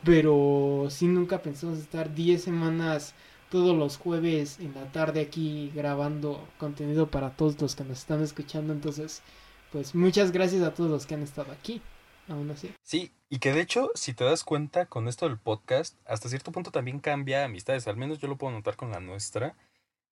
Pero 0.04 0.86
sí 0.90 1.08
nunca 1.08 1.42
pensamos 1.42 1.80
estar 1.80 2.13
10 2.13 2.44
semanas 2.44 3.15
todos 3.50 3.75
los 3.75 3.98
jueves 3.98 4.60
en 4.60 4.74
la 4.75 4.92
tarde 4.92 5.22
aquí 5.22 5.72
grabando 5.74 6.48
contenido 6.60 7.10
para 7.10 7.36
todos 7.36 7.60
los 7.60 7.75
que 7.75 7.84
nos 7.84 8.00
están 8.00 8.22
escuchando. 8.22 8.72
Entonces, 8.74 9.24
pues 9.72 9.96
muchas 9.96 10.32
gracias 10.32 10.62
a 10.62 10.75
todos 10.75 10.92
los 10.92 11.08
que 11.08 11.15
han 11.15 11.24
estado 11.24 11.51
aquí. 11.51 11.82
Aún 12.27 12.51
así. 12.51 12.72
Sí, 12.84 13.12
y 13.30 13.39
que 13.39 13.51
de 13.51 13.62
hecho, 13.62 13.92
si 13.96 14.13
te 14.13 14.24
das 14.24 14.44
cuenta 14.44 14.86
con 14.86 15.08
esto 15.08 15.27
del 15.27 15.38
podcast, 15.38 15.98
hasta 16.06 16.30
cierto 16.30 16.51
punto 16.51 16.72
también 16.72 17.00
cambia 17.00 17.44
amistades, 17.44 17.88
al 17.88 17.98
menos 17.98 18.20
yo 18.20 18.27
lo 18.27 18.38
puedo 18.38 18.53
notar 18.53 18.75
con 18.75 18.92
la 18.92 19.00
nuestra, 19.00 19.56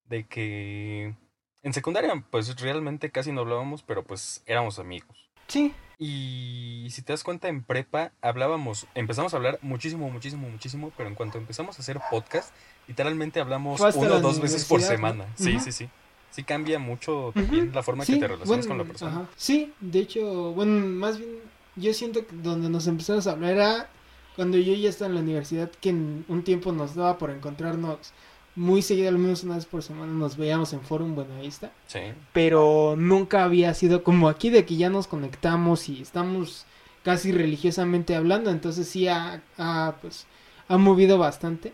de 0.09 0.25
que 0.25 1.15
en 1.63 1.73
secundaria 1.73 2.23
pues 2.29 2.59
realmente 2.59 3.11
casi 3.11 3.31
no 3.31 3.41
hablábamos, 3.41 3.83
pero 3.83 4.03
pues 4.03 4.43
éramos 4.45 4.79
amigos. 4.79 5.29
Sí, 5.47 5.73
Y 5.97 6.87
si 6.91 7.01
te 7.01 7.13
das 7.13 7.23
cuenta 7.23 7.47
en 7.49 7.61
prepa 7.63 8.11
hablábamos, 8.21 8.87
empezamos 8.95 9.33
a 9.33 9.37
hablar 9.37 9.59
muchísimo, 9.61 10.09
muchísimo, 10.09 10.49
muchísimo, 10.49 10.91
pero 10.95 11.09
en 11.09 11.15
cuanto 11.15 11.37
empezamos 11.37 11.77
a 11.77 11.81
hacer 11.81 11.99
podcast, 12.09 12.53
literalmente 12.87 13.39
hablamos 13.39 13.81
uno 13.95 14.15
o 14.15 14.19
dos 14.21 14.39
veces 14.39 14.65
por 14.65 14.81
semana. 14.81 15.27
Sí, 15.35 15.59
sí, 15.59 15.71
sí. 15.71 15.89
Sí 16.31 16.43
cambia 16.43 16.79
mucho 16.79 17.33
también 17.35 17.71
la 17.73 17.83
forma 17.83 18.05
sí, 18.05 18.13
que 18.13 18.19
te 18.21 18.27
relacionas 18.29 18.65
con 18.65 18.77
la 18.77 18.85
persona. 18.85 19.11
ajá. 19.11 19.25
Sí, 19.35 19.73
de 19.81 19.99
hecho, 19.99 20.53
bueno, 20.53 20.87
más 20.87 21.17
bien 21.17 21.39
yo 21.75 21.93
siento 21.93 22.25
que 22.25 22.35
donde 22.37 22.69
nos 22.69 22.87
empezamos 22.87 23.27
a 23.27 23.31
hablar 23.31 23.51
era 23.51 23.89
cuando 24.37 24.57
yo 24.57 24.73
ya 24.73 24.89
estaba 24.89 25.09
en 25.09 25.15
la 25.15 25.21
universidad, 25.21 25.69
que 25.81 25.89
en 25.89 26.23
un 26.29 26.43
tiempo 26.43 26.71
nos 26.71 26.95
daba 26.95 27.17
por 27.17 27.31
encontrarnos 27.31 28.13
muy 28.55 28.81
seguido, 28.81 29.09
al 29.09 29.17
menos 29.17 29.43
una 29.43 29.55
vez 29.55 29.65
por 29.65 29.81
semana 29.83 30.11
nos 30.11 30.35
veíamos 30.37 30.73
en 30.73 30.81
Forum 30.81 31.15
Buenavista, 31.15 31.71
Sí. 31.87 31.99
pero 32.33 32.95
nunca 32.97 33.43
había 33.43 33.73
sido 33.73 34.03
como 34.03 34.27
aquí 34.29 34.49
de 34.49 34.65
que 34.65 34.75
ya 34.75 34.89
nos 34.89 35.07
conectamos 35.07 35.87
y 35.89 36.01
estamos 36.01 36.65
casi 37.03 37.31
religiosamente 37.31 38.15
hablando, 38.15 38.51
entonces 38.51 38.87
sí 38.87 39.07
ha, 39.07 39.41
ha, 39.57 39.95
pues, 40.01 40.27
ha 40.67 40.77
movido 40.77 41.17
bastante. 41.17 41.73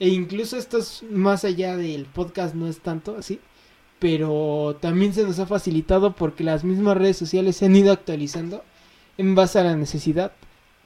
E 0.00 0.08
incluso 0.08 0.56
esto 0.56 0.78
es 0.78 1.04
más 1.10 1.44
allá 1.44 1.76
del 1.76 2.06
podcast, 2.06 2.54
no 2.54 2.66
es 2.66 2.80
tanto 2.80 3.16
así, 3.16 3.38
pero 3.98 4.76
también 4.80 5.14
se 5.14 5.22
nos 5.22 5.38
ha 5.38 5.46
facilitado 5.46 6.14
porque 6.16 6.42
las 6.44 6.64
mismas 6.64 6.96
redes 6.96 7.16
sociales 7.16 7.56
se 7.56 7.66
han 7.66 7.76
ido 7.76 7.92
actualizando 7.92 8.64
en 9.16 9.34
base 9.34 9.58
a 9.60 9.64
la 9.64 9.76
necesidad 9.76 10.32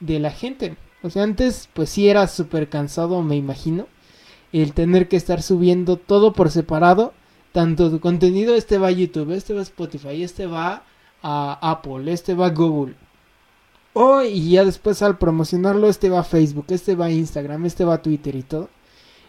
de 0.00 0.18
la 0.21 0.30
gente. 0.30 0.76
O 1.02 1.11
sea, 1.11 1.23
antes 1.23 1.68
pues 1.73 1.88
sí 1.90 2.09
era 2.09 2.26
súper 2.28 2.68
cansado, 2.68 3.23
me 3.23 3.37
imagino, 3.37 3.87
el 4.52 4.73
tener 4.73 5.09
que 5.09 5.17
estar 5.17 5.43
subiendo 5.43 5.97
todo 5.97 6.33
por 6.33 6.50
separado, 6.50 7.12
tanto 7.52 7.90
tu 7.90 8.00
contenido, 8.00 8.55
este 8.55 8.78
va 8.78 8.88
a 8.88 8.93
YouTube, 8.93 9.33
este 9.33 9.55
va 9.55 9.61
a 9.61 9.64
Spotify, 9.64 10.23
este 10.23 10.47
va 10.47 10.83
a 11.23 11.59
Apple, 11.71 12.12
este 12.12 12.35
va 12.35 12.47
a 12.47 12.50
Google. 12.50 12.95
Oh, 13.95 14.23
y 14.23 14.50
ya 14.50 14.64
después 14.64 15.02
al 15.02 15.19
promocionarlo, 15.19 15.88
este 15.88 16.09
va 16.09 16.21
a 16.21 16.25
Facebook, 16.25 16.67
este 16.69 16.95
va 16.95 17.07
a 17.07 17.11
Instagram, 17.11 17.67
este 17.67 17.85
va 17.85 17.95
a 17.95 18.02
Twitter 18.02 18.37
y 18.37 18.43
todo. 18.43 18.69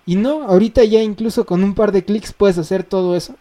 Y 0.06 0.16
no, 0.16 0.44
ahorita 0.44 0.84
ya 0.84 1.02
incluso 1.02 1.46
con 1.46 1.64
un 1.64 1.74
par 1.74 1.92
de 1.92 2.04
clics 2.04 2.34
puedes 2.34 2.58
hacer 2.58 2.84
todo 2.84 3.16
eso. 3.16 3.36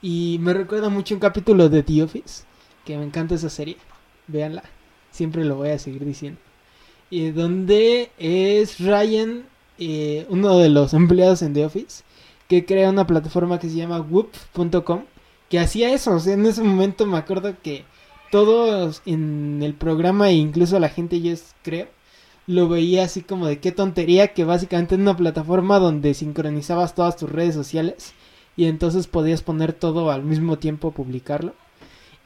Y 0.00 0.38
me 0.40 0.52
recuerda 0.52 0.88
mucho 0.88 1.14
un 1.14 1.20
capítulo 1.20 1.68
de 1.68 1.82
The 1.82 2.02
Office, 2.02 2.44
que 2.84 2.96
me 2.98 3.04
encanta 3.04 3.34
esa 3.36 3.50
serie. 3.50 3.76
Véanla, 4.26 4.64
siempre 5.10 5.44
lo 5.44 5.56
voy 5.56 5.70
a 5.70 5.78
seguir 5.78 6.04
diciendo. 6.04 6.40
Y 7.08 7.30
donde 7.30 8.10
es 8.18 8.80
Ryan, 8.80 9.44
eh, 9.82 10.26
uno 10.28 10.58
de 10.58 10.68
los 10.68 10.94
empleados 11.02 11.42
en 11.42 11.52
The 11.54 11.64
Office, 11.66 12.04
que 12.48 12.64
crea 12.64 12.90
una 12.90 13.06
plataforma 13.06 13.58
que 13.58 13.68
se 13.68 13.76
llama 13.76 14.00
whoop.com, 14.00 15.04
que 15.48 15.58
hacía 15.58 15.92
eso. 15.92 16.14
O 16.14 16.20
sea, 16.20 16.34
en 16.34 16.46
ese 16.46 16.62
momento 16.62 17.06
me 17.06 17.18
acuerdo 17.18 17.54
que 17.62 17.84
todos 18.30 19.02
en 19.06 19.62
el 19.62 19.74
programa 19.74 20.30
e 20.30 20.34
incluso 20.34 20.78
la 20.78 20.88
gente, 20.88 21.20
yo 21.20 21.34
creo, 21.62 21.88
lo 22.46 22.68
veía 22.68 23.04
así 23.04 23.22
como 23.22 23.46
de 23.46 23.60
qué 23.60 23.72
tontería 23.72 24.28
que 24.28 24.44
básicamente 24.44 24.94
en 24.94 25.02
una 25.02 25.16
plataforma 25.16 25.78
donde 25.78 26.14
sincronizabas 26.14 26.94
todas 26.94 27.16
tus 27.16 27.30
redes 27.30 27.54
sociales 27.54 28.14
y 28.56 28.66
entonces 28.66 29.06
podías 29.06 29.42
poner 29.42 29.72
todo 29.72 30.10
al 30.10 30.22
mismo 30.24 30.58
tiempo 30.58 30.90
publicarlo. 30.92 31.54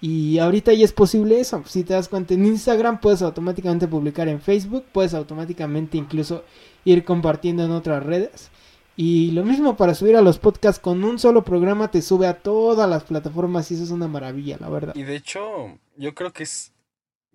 Y 0.01 0.39
ahorita 0.39 0.73
ya 0.73 0.85
es 0.85 0.93
posible 0.93 1.41
eso. 1.41 1.63
Si 1.67 1.85
te 1.85 1.95
das 1.95 2.09
cuenta 2.09 2.35
en 2.35 2.45
Instagram 2.45 3.01
puedes 3.01 3.23
automáticamente 3.23 3.89
publicar 3.89 4.29
en 4.29 4.41
Facebook, 4.41 4.85
puedes 4.93 5.15
automáticamente 5.15 5.97
incluso 5.97 6.45
ir 6.85 7.05
compartiendo 7.05 7.65
en 7.65 7.71
otras 7.71 8.03
redes. 8.05 8.51
Y 8.97 9.33
lo 9.33 9.45
mismo 9.45 9.77
para 9.77 9.95
subir 9.95 10.17
a 10.17 10.23
los 10.23 10.39
podcasts 10.39 10.81
con 10.81 11.05
un 11.05 11.19
solo 11.19 11.45
programa 11.45 11.91
te 11.91 12.01
sube 12.03 12.27
a 12.27 12.39
todas 12.39 12.89
las 12.89 13.05
plataformas 13.05 13.71
y 13.71 13.75
eso 13.75 13.85
es 13.85 13.91
una 13.91 14.09
maravilla, 14.09 14.57
la 14.59 14.69
verdad. 14.69 14.95
Y 14.95 15.03
de 15.03 15.17
hecho, 15.17 15.79
yo 15.97 16.15
creo 16.15 16.33
que 16.33 16.45
es 16.45 16.73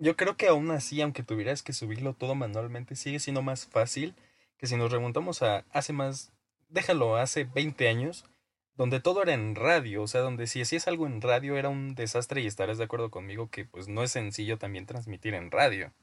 yo 0.01 0.15
creo 0.15 0.35
que 0.35 0.47
aún 0.47 0.71
así, 0.71 0.99
aunque 0.99 1.21
tuvieras 1.21 1.61
que 1.61 1.73
subirlo 1.73 2.13
todo 2.13 2.33
manualmente, 2.33 2.95
sigue 2.95 3.19
siendo 3.19 3.43
más 3.43 3.67
fácil 3.67 4.15
que 4.57 4.65
si 4.65 4.75
nos 4.75 4.91
remontamos 4.91 5.43
a 5.43 5.63
hace 5.71 5.93
más, 5.93 6.31
déjalo, 6.69 7.17
hace 7.17 7.43
20 7.43 7.87
años, 7.87 8.25
donde 8.75 8.99
todo 8.99 9.21
era 9.21 9.33
en 9.33 9.55
radio, 9.55 10.03
o 10.03 10.07
sea, 10.07 10.21
donde 10.21 10.47
si 10.47 10.61
hacías 10.61 10.87
algo 10.87 11.05
en 11.05 11.21
radio 11.21 11.57
era 11.57 11.69
un 11.69 11.93
desastre 11.95 12.41
y 12.41 12.47
estarás 12.47 12.77
de 12.77 12.85
acuerdo 12.85 13.11
conmigo 13.11 13.49
que 13.49 13.65
pues 13.65 13.87
no 13.87 14.03
es 14.03 14.11
sencillo 14.11 14.57
también 14.57 14.85
transmitir 14.85 15.33
en 15.33 15.51
radio. 15.51 15.93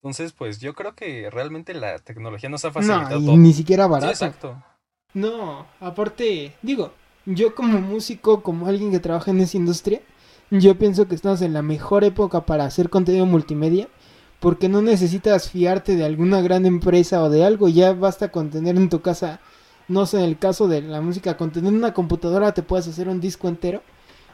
Entonces, 0.00 0.32
pues 0.32 0.60
yo 0.60 0.74
creo 0.74 0.94
que 0.94 1.28
realmente 1.30 1.74
la 1.74 1.98
tecnología 1.98 2.48
nos 2.48 2.64
ha 2.64 2.70
facilitado 2.70 3.20
no, 3.20 3.36
Ni 3.36 3.52
siquiera 3.52 3.86
barato. 3.88 4.12
exacto. 4.12 4.62
No, 5.12 5.66
aparte, 5.80 6.54
digo, 6.62 6.92
yo 7.26 7.54
como 7.54 7.80
músico, 7.80 8.42
como 8.42 8.68
alguien 8.68 8.92
que 8.92 9.00
trabaja 9.00 9.32
en 9.32 9.40
esa 9.40 9.56
industria, 9.56 10.00
yo 10.50 10.78
pienso 10.78 11.08
que 11.08 11.14
estamos 11.14 11.42
en 11.42 11.52
la 11.52 11.62
mejor 11.62 12.04
época 12.04 12.46
para 12.46 12.64
hacer 12.64 12.90
contenido 12.90 13.26
multimedia, 13.26 13.88
porque 14.38 14.68
no 14.68 14.82
necesitas 14.82 15.50
fiarte 15.50 15.96
de 15.96 16.04
alguna 16.04 16.40
gran 16.42 16.64
empresa 16.64 17.22
o 17.22 17.28
de 17.28 17.44
algo, 17.44 17.68
ya 17.68 17.92
basta 17.92 18.30
con 18.30 18.50
tener 18.50 18.76
en 18.76 18.88
tu 18.88 19.00
casa, 19.00 19.40
no 19.88 20.06
sé, 20.06 20.18
en 20.18 20.24
el 20.24 20.38
caso 20.38 20.68
de 20.68 20.82
la 20.82 21.00
música, 21.00 21.36
con 21.36 21.50
tener 21.50 21.72
una 21.72 21.94
computadora 21.94 22.52
te 22.52 22.62
puedes 22.62 22.86
hacer 22.88 23.08
un 23.08 23.20
disco 23.20 23.48
entero, 23.48 23.82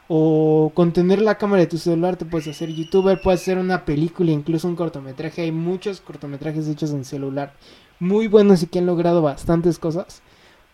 o 0.07 0.71
con 0.75 0.93
tener 0.93 1.21
la 1.21 1.37
cámara 1.37 1.61
de 1.61 1.67
tu 1.67 1.77
celular 1.77 2.15
te 2.15 2.25
puedes 2.25 2.47
hacer 2.47 2.69
youtuber, 2.69 3.19
puedes 3.21 3.41
hacer 3.41 3.57
una 3.57 3.85
película, 3.85 4.31
incluso 4.31 4.67
un 4.67 4.75
cortometraje, 4.75 5.41
hay 5.41 5.51
muchos 5.51 6.01
cortometrajes 6.01 6.67
hechos 6.67 6.91
en 6.91 7.05
celular, 7.05 7.53
muy 7.99 8.27
buenos 8.27 8.61
y 8.61 8.67
que 8.67 8.79
han 8.79 8.85
logrado 8.85 9.21
bastantes 9.21 9.79
cosas 9.79 10.21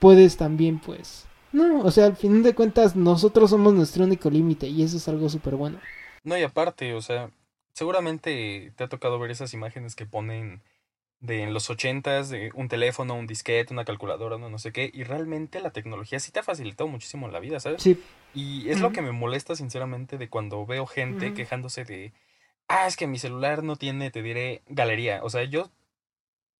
puedes 0.02 0.36
también, 0.36 0.80
pues... 0.80 1.28
No, 1.54 1.82
o 1.82 1.92
sea, 1.92 2.06
al 2.06 2.16
fin 2.16 2.44
de 2.44 2.56
cuentas 2.56 2.96
nosotros 2.96 3.52
somos 3.52 3.74
nuestro 3.74 4.04
único 4.04 4.30
límite 4.30 4.68
y 4.68 4.84
eso 4.84 4.98
es 4.98 5.08
algo 5.08 5.30
súper 5.30 5.56
bueno. 5.56 5.80
No, 6.24 6.38
y 6.38 6.44
aparte, 6.44 6.94
o 6.96 7.02
sea, 7.02 7.30
seguramente 7.74 8.74
te 8.76 8.84
ha 8.84 8.90
tocado 8.90 9.20
ver 9.20 9.32
esas 9.32 9.54
imágenes 9.54 9.96
que 9.96 10.06
ponen 10.06 10.62
de 11.22 11.44
en 11.44 11.54
los 11.54 11.70
ochentas, 11.70 12.30
de 12.30 12.52
un 12.56 12.68
teléfono, 12.68 13.14
un 13.14 13.28
disquete, 13.28 13.74
una 13.74 13.86
calculadora, 13.86 14.38
no, 14.38 14.50
no 14.50 14.58
sé 14.58 14.72
qué, 14.72 14.90
y 14.92 15.04
realmente 15.04 15.62
la 15.62 15.70
tecnología 15.70 16.20
sí 16.20 16.32
te 16.32 16.40
ha 16.40 16.44
facilitado 16.44 16.90
muchísimo 16.90 17.28
la 17.30 17.40
vida, 17.40 17.60
¿sabes? 17.60 17.84
Sí. 17.84 18.02
Y 18.34 18.70
es 18.70 18.82
lo 18.82 18.92
que 18.92 19.02
me 19.02 19.12
molesta 19.12 19.56
sinceramente 19.56 20.18
de 20.18 20.30
cuando 20.30 20.66
veo 20.66 20.86
gente 20.88 21.34
quejándose 21.34 21.86
de, 21.86 22.12
ah, 22.68 22.88
es 22.88 22.98
que 22.98 23.08
mi 23.08 23.20
celular 23.20 23.64
no 23.64 23.76
tiene, 23.76 24.10
te 24.10 24.24
diré, 24.24 24.64
galería. 24.68 25.24
O 25.24 25.30
sea, 25.30 25.44
yo 25.44 25.70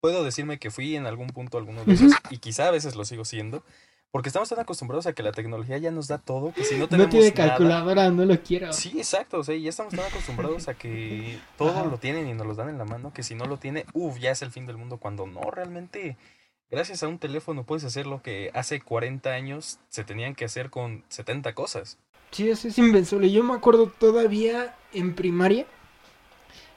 puedo 0.00 0.22
decirme 0.22 0.58
que 0.58 0.70
fui 0.70 0.94
en 0.94 1.06
algún 1.06 1.28
punto 1.28 1.58
algunos 1.58 1.84
de 1.84 1.94
esos, 1.94 2.12
y 2.30 2.38
quizá 2.38 2.68
a 2.68 2.72
veces 2.72 2.94
lo 2.94 3.04
sigo 3.04 3.24
siendo, 3.24 3.64
porque 4.12 4.28
estamos 4.28 4.50
tan 4.50 4.60
acostumbrados 4.60 5.06
a 5.06 5.14
que 5.14 5.22
la 5.22 5.32
tecnología 5.32 5.78
ya 5.78 5.90
nos 5.90 6.06
da 6.06 6.18
todo, 6.18 6.52
que 6.52 6.64
si 6.64 6.76
no 6.76 6.86
tenemos 6.86 7.06
No 7.06 7.18
tiene 7.18 7.32
calculadora, 7.32 8.10
no 8.10 8.26
lo 8.26 8.38
quiero. 8.42 8.70
Sí, 8.74 8.92
exacto, 8.98 9.38
o 9.38 9.42
sea, 9.42 9.56
ya 9.56 9.70
estamos 9.70 9.94
tan 9.94 10.04
acostumbrados 10.04 10.68
a 10.68 10.74
que 10.74 11.38
todo 11.58 11.86
lo 11.86 11.96
tienen 11.96 12.28
y 12.28 12.34
nos 12.34 12.46
lo 12.46 12.54
dan 12.54 12.68
en 12.68 12.76
la 12.76 12.84
mano, 12.84 13.14
que 13.14 13.22
si 13.22 13.34
no 13.34 13.46
lo 13.46 13.56
tiene, 13.56 13.86
uff, 13.94 14.18
ya 14.18 14.30
es 14.30 14.42
el 14.42 14.50
fin 14.50 14.66
del 14.66 14.76
mundo, 14.76 14.98
cuando 14.98 15.26
no, 15.26 15.50
realmente, 15.50 16.18
gracias 16.70 17.02
a 17.02 17.08
un 17.08 17.18
teléfono 17.18 17.64
puedes 17.64 17.84
hacer 17.84 18.06
lo 18.06 18.20
que 18.20 18.50
hace 18.52 18.82
40 18.82 19.30
años 19.30 19.78
se 19.88 20.04
tenían 20.04 20.34
que 20.34 20.44
hacer 20.44 20.68
con 20.68 21.04
70 21.08 21.54
cosas. 21.54 21.96
Sí, 22.32 22.50
eso 22.50 22.68
es 22.68 22.76
invencible. 22.76 23.30
Yo 23.30 23.42
me 23.42 23.54
acuerdo 23.54 23.86
todavía 23.86 24.76
en 24.92 25.14
primaria, 25.14 25.64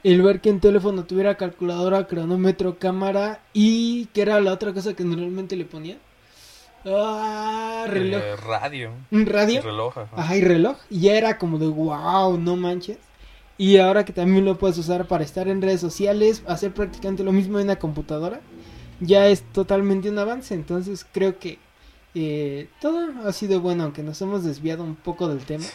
el 0.04 0.22
ver 0.22 0.40
que 0.40 0.50
en 0.50 0.62
teléfono 0.62 1.04
tuviera 1.04 1.36
calculadora, 1.36 2.08
cronómetro, 2.08 2.80
cámara 2.80 3.42
y 3.52 4.06
que 4.14 4.22
era 4.22 4.40
la 4.40 4.54
otra 4.54 4.72
cosa 4.74 4.94
que 4.94 5.04
normalmente 5.04 5.58
le 5.58 5.66
ponía. 5.66 5.98
Ah, 6.86 7.86
reloj. 7.88 8.22
Eh, 8.22 8.36
radio. 8.36 8.92
¿Un 9.12 9.26
radio? 9.26 9.62
reloj. 9.62 9.98
Ajá. 9.98 10.36
y 10.36 10.42
reloj. 10.42 10.78
Y 10.90 11.02
ya 11.02 11.18
era 11.18 11.38
como 11.38 11.58
de 11.58 11.68
wow, 11.68 12.38
no 12.38 12.56
manches. 12.56 13.00
Y 13.58 13.78
ahora 13.78 14.04
que 14.06 14.14
también 14.14 14.46
lo 14.46 14.58
puedes 14.58 14.78
usar 14.78 15.08
para 15.08 15.24
estar 15.24 15.48
en 15.48 15.62
redes 15.62 15.82
sociales, 15.82 16.44
hacer 16.48 16.74
prácticamente 16.74 17.24
lo 17.24 17.32
mismo 17.32 17.58
en 17.58 17.66
una 17.66 17.78
computadora, 17.78 18.42
ya 19.00 19.28
es 19.28 19.44
totalmente 19.54 20.10
un 20.10 20.20
avance. 20.20 20.54
Entonces 20.54 21.06
creo 21.12 21.40
que 21.40 21.58
eh, 22.14 22.70
todo 22.82 23.28
ha 23.28 23.32
sido 23.34 23.62
bueno, 23.62 23.84
aunque 23.84 24.04
nos 24.04 24.22
hemos 24.22 24.44
desviado 24.44 24.84
un 24.84 24.96
poco 24.96 25.28
del 25.28 25.46
tema. 25.46 25.66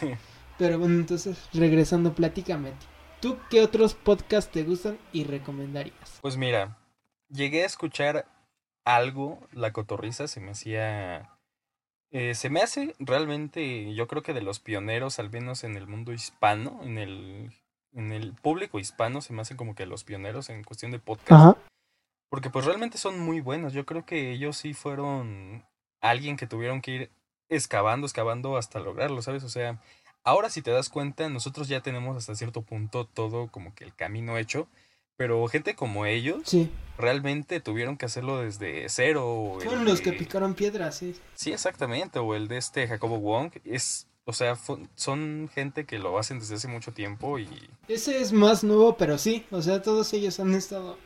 Pero 0.57 0.77
bueno, 0.77 0.95
entonces 0.95 1.37
regresando 1.53 2.13
pláticamente. 2.13 2.85
¿Tú 3.19 3.37
qué 3.49 3.61
otros 3.61 3.93
podcasts 3.93 4.51
te 4.51 4.63
gustan 4.63 4.97
y 5.11 5.23
recomendarías? 5.23 6.19
Pues 6.21 6.37
mira, 6.37 6.77
llegué 7.29 7.63
a 7.63 7.67
escuchar 7.67 8.25
algo, 8.85 9.39
La 9.51 9.73
Cotorriza, 9.73 10.27
se 10.27 10.39
me 10.39 10.51
hacía... 10.51 11.29
Eh, 12.11 12.35
se 12.35 12.49
me 12.49 12.61
hace 12.61 12.93
realmente, 12.99 13.93
yo 13.93 14.07
creo 14.07 14.21
que 14.21 14.33
de 14.33 14.41
los 14.41 14.59
pioneros, 14.59 15.17
al 15.19 15.29
menos 15.29 15.63
en 15.63 15.77
el 15.77 15.87
mundo 15.87 16.11
hispano, 16.11 16.81
en 16.83 16.97
el, 16.97 17.53
en 17.93 18.11
el 18.11 18.33
público 18.33 18.79
hispano, 18.79 19.21
se 19.21 19.31
me 19.31 19.41
hacen 19.41 19.55
como 19.55 19.75
que 19.75 19.85
los 19.85 20.03
pioneros 20.03 20.49
en 20.49 20.65
cuestión 20.65 20.91
de 20.91 20.99
podcast. 20.99 21.57
Porque 22.29 22.49
pues 22.49 22.65
realmente 22.65 22.97
son 22.97 23.19
muy 23.19 23.39
buenos. 23.39 23.71
Yo 23.71 23.85
creo 23.85 24.05
que 24.05 24.31
ellos 24.31 24.57
sí 24.57 24.73
fueron 24.73 25.65
alguien 26.01 26.35
que 26.35 26.47
tuvieron 26.47 26.81
que 26.81 26.91
ir 26.91 27.11
excavando, 27.47 28.07
excavando 28.07 28.57
hasta 28.57 28.79
lograrlo, 28.79 29.21
¿sabes? 29.21 29.43
O 29.43 29.49
sea, 29.49 29.79
Ahora 30.23 30.49
si 30.49 30.61
te 30.61 30.71
das 30.71 30.89
cuenta, 30.89 31.29
nosotros 31.29 31.67
ya 31.67 31.81
tenemos 31.81 32.15
hasta 32.15 32.35
cierto 32.35 32.61
punto 32.61 33.05
todo 33.05 33.47
como 33.47 33.73
que 33.73 33.83
el 33.83 33.95
camino 33.95 34.37
hecho, 34.37 34.67
pero 35.17 35.47
gente 35.47 35.75
como 35.75 36.05
ellos 36.05 36.41
sí. 36.45 36.69
realmente 36.97 37.59
tuvieron 37.59 37.97
que 37.97 38.05
hacerlo 38.05 38.41
desde 38.41 38.87
cero. 38.89 39.57
Fueron 39.63 39.85
los 39.85 40.01
que 40.01 40.13
picaron 40.13 40.53
piedras, 40.53 40.97
sí. 40.97 41.15
Sí, 41.35 41.51
exactamente, 41.51 42.19
o 42.19 42.35
el 42.35 42.47
de 42.47 42.57
este 42.57 42.87
Jacobo 42.87 43.19
Wong, 43.19 43.51
es, 43.65 44.07
o 44.25 44.33
sea, 44.33 44.57
son 44.95 45.49
gente 45.53 45.85
que 45.85 45.99
lo 45.99 46.17
hacen 46.17 46.39
desde 46.39 46.55
hace 46.55 46.67
mucho 46.67 46.91
tiempo 46.91 47.39
y... 47.39 47.47
Ese 47.87 48.21
es 48.21 48.33
más 48.33 48.63
nuevo, 48.63 48.97
pero 48.97 49.17
sí, 49.17 49.45
o 49.51 49.61
sea, 49.61 49.81
todos 49.81 50.11
ellos 50.13 50.39
han 50.39 50.53
estado... 50.53 50.97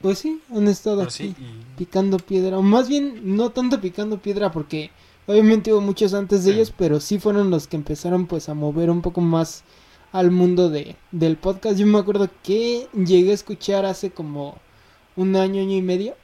Pues 0.00 0.20
sí, 0.20 0.40
han 0.54 0.68
estado 0.68 1.02
aquí 1.02 1.34
picando 1.76 2.18
piedra, 2.18 2.56
o 2.56 2.62
más 2.62 2.88
bien 2.88 3.36
no 3.36 3.50
tanto 3.50 3.80
picando 3.80 4.22
piedra 4.22 4.52
porque 4.52 4.92
Obviamente 5.28 5.74
hubo 5.74 5.82
muchos 5.82 6.14
antes 6.14 6.44
de 6.44 6.52
ellos, 6.52 6.72
pero 6.74 7.00
sí 7.00 7.18
fueron 7.18 7.50
los 7.50 7.68
que 7.68 7.76
empezaron 7.76 8.26
pues 8.26 8.48
a 8.48 8.54
mover 8.54 8.88
un 8.88 9.02
poco 9.02 9.20
más 9.20 9.62
al 10.12 10.30
mundo 10.30 10.70
de, 10.70 10.96
del 11.12 11.36
podcast. 11.36 11.78
Yo 11.78 11.86
me 11.86 11.98
acuerdo 11.98 12.28
que 12.42 12.88
llegué 12.94 13.30
a 13.30 13.34
escuchar 13.34 13.84
hace 13.84 14.10
como 14.10 14.56
un 15.16 15.36
año, 15.36 15.60
año 15.60 15.76
y 15.76 15.82
medio, 15.82 16.14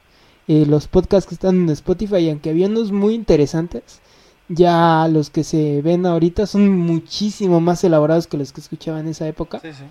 eh, 0.47 0.65
los 0.65 0.87
podcasts 0.87 1.27
que 1.27 1.35
están 1.35 1.55
en 1.55 1.69
Spotify, 1.69 2.29
aunque 2.29 2.49
había 2.49 2.67
unos 2.67 2.91
muy 2.91 3.13
interesantes, 3.13 4.01
ya 4.47 5.07
los 5.09 5.29
que 5.29 5.43
se 5.43 5.81
ven 5.81 6.05
ahorita 6.05 6.45
son 6.45 6.77
muchísimo 6.77 7.59
más 7.61 7.83
elaborados 7.83 8.27
que 8.27 8.37
los 8.37 8.53
que 8.53 8.61
escuchaba 8.61 8.99
en 8.99 9.07
esa 9.07 9.27
época. 9.27 9.59
Sí, 9.59 9.73
sí. 9.73 9.83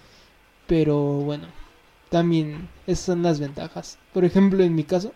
Pero 0.67 0.97
bueno, 0.97 1.47
también 2.09 2.69
esas 2.87 3.07
son 3.07 3.23
las 3.23 3.41
ventajas. 3.41 3.99
Por 4.13 4.25
ejemplo, 4.25 4.63
en 4.63 4.75
mi 4.75 4.85
caso, 4.85 5.13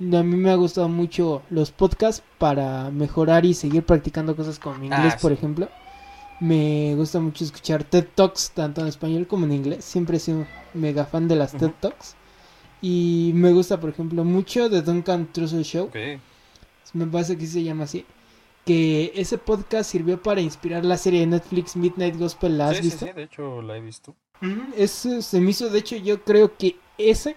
a 0.00 0.22
mí 0.22 0.36
me 0.36 0.50
ha 0.50 0.56
gustado 0.56 0.88
mucho 0.88 1.42
los 1.50 1.70
podcasts 1.70 2.24
para 2.38 2.90
mejorar 2.90 3.44
y 3.44 3.54
seguir 3.54 3.84
practicando 3.84 4.34
cosas 4.34 4.58
como 4.58 4.78
mi 4.78 4.86
inglés, 4.86 5.14
ah, 5.16 5.18
por 5.20 5.32
ejemplo. 5.32 5.68
Me 6.42 6.96
gusta 6.96 7.20
mucho 7.20 7.44
escuchar 7.44 7.84
TED 7.84 8.04
Talks, 8.16 8.50
tanto 8.50 8.80
en 8.80 8.88
español 8.88 9.28
como 9.28 9.46
en 9.46 9.52
inglés. 9.52 9.84
Siempre 9.84 10.16
he 10.16 10.20
sido 10.20 10.44
mega 10.74 11.04
fan 11.04 11.28
de 11.28 11.36
las 11.36 11.52
TED 11.52 11.70
Talks. 11.78 12.16
Y 12.80 13.30
me 13.32 13.52
gusta, 13.52 13.78
por 13.78 13.90
ejemplo, 13.90 14.24
mucho 14.24 14.68
de 14.68 14.82
Duncan 14.82 15.32
Trussell 15.32 15.62
Show. 15.62 15.88
Me 16.94 17.06
parece 17.06 17.38
que 17.38 17.46
se 17.46 17.62
llama 17.62 17.84
así. 17.84 18.04
Que 18.66 19.12
ese 19.14 19.38
podcast 19.38 19.88
sirvió 19.88 20.20
para 20.20 20.40
inspirar 20.40 20.84
la 20.84 20.96
serie 20.96 21.20
de 21.20 21.26
Netflix 21.26 21.76
Midnight 21.76 22.18
Gospel. 22.18 22.58
¿La 22.58 22.70
has 22.70 22.80
visto? 22.80 23.06
Sí, 23.06 23.12
de 23.12 23.22
hecho 23.22 23.62
la 23.62 23.76
he 23.76 23.80
visto. 23.80 24.16
Ese 24.76 25.22
se 25.22 25.40
me 25.40 25.52
hizo, 25.52 25.70
de 25.70 25.78
hecho, 25.78 25.94
yo 25.94 26.24
creo 26.24 26.56
que 26.56 26.74
ese 26.98 27.36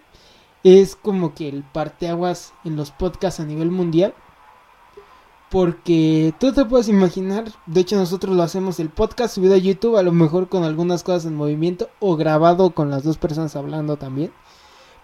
es 0.64 0.96
como 0.96 1.36
que 1.36 1.48
el 1.48 1.62
parteaguas 1.62 2.54
en 2.64 2.76
los 2.76 2.90
podcasts 2.90 3.40
a 3.40 3.46
nivel 3.46 3.70
mundial. 3.70 4.16
Porque 5.56 6.34
tú 6.38 6.52
te 6.52 6.66
puedes 6.66 6.90
imaginar, 6.90 7.46
de 7.66 7.80
hecho 7.80 7.96
nosotros 7.96 8.36
lo 8.36 8.44
hacemos 8.44 8.78
el 8.82 8.90
podcast 8.90 9.36
subido 9.36 9.54
a 9.54 9.58
YouTube, 9.58 9.96
a 9.96 10.04
lo 10.04 10.12
mejor 10.12 10.50
con 10.50 10.66
algunas 10.66 11.02
cosas 11.02 11.28
en 11.28 11.38
movimiento 11.38 11.90
o 12.02 12.18
grabado 12.18 12.72
con 12.72 12.90
las 12.90 13.06
dos 13.06 13.18
personas 13.18 13.56
hablando 13.56 13.96
también. 13.96 14.34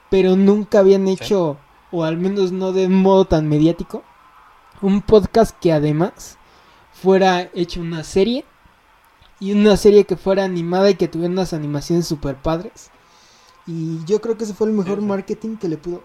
Pero 0.10 0.36
nunca 0.36 0.80
habían 0.80 1.08
hecho, 1.08 1.56
o 1.90 2.04
al 2.04 2.18
menos 2.18 2.52
no 2.52 2.74
de 2.74 2.90
modo 2.90 3.24
tan 3.24 3.48
mediático, 3.48 4.04
un 4.82 5.02
podcast 5.02 5.58
que 5.58 5.72
además 5.72 6.38
fuera 6.92 7.50
hecho 7.54 7.80
una 7.80 8.04
serie 8.04 8.44
y 9.40 9.54
una 9.54 9.78
serie 9.78 10.04
que 10.04 10.18
fuera 10.18 10.44
animada 10.44 10.90
y 10.90 10.96
que 10.96 11.08
tuviera 11.08 11.32
unas 11.32 11.54
animaciones 11.54 12.08
super 12.08 12.36
padres. 12.36 12.92
Y 13.66 14.04
yo 14.04 14.20
creo 14.20 14.38
que 14.38 14.44
ese 14.44 14.54
fue 14.54 14.68
el 14.68 14.74
mejor 14.74 15.00
marketing 15.02 15.56
que 15.56 15.70
le 15.70 15.78
pudo 15.78 16.04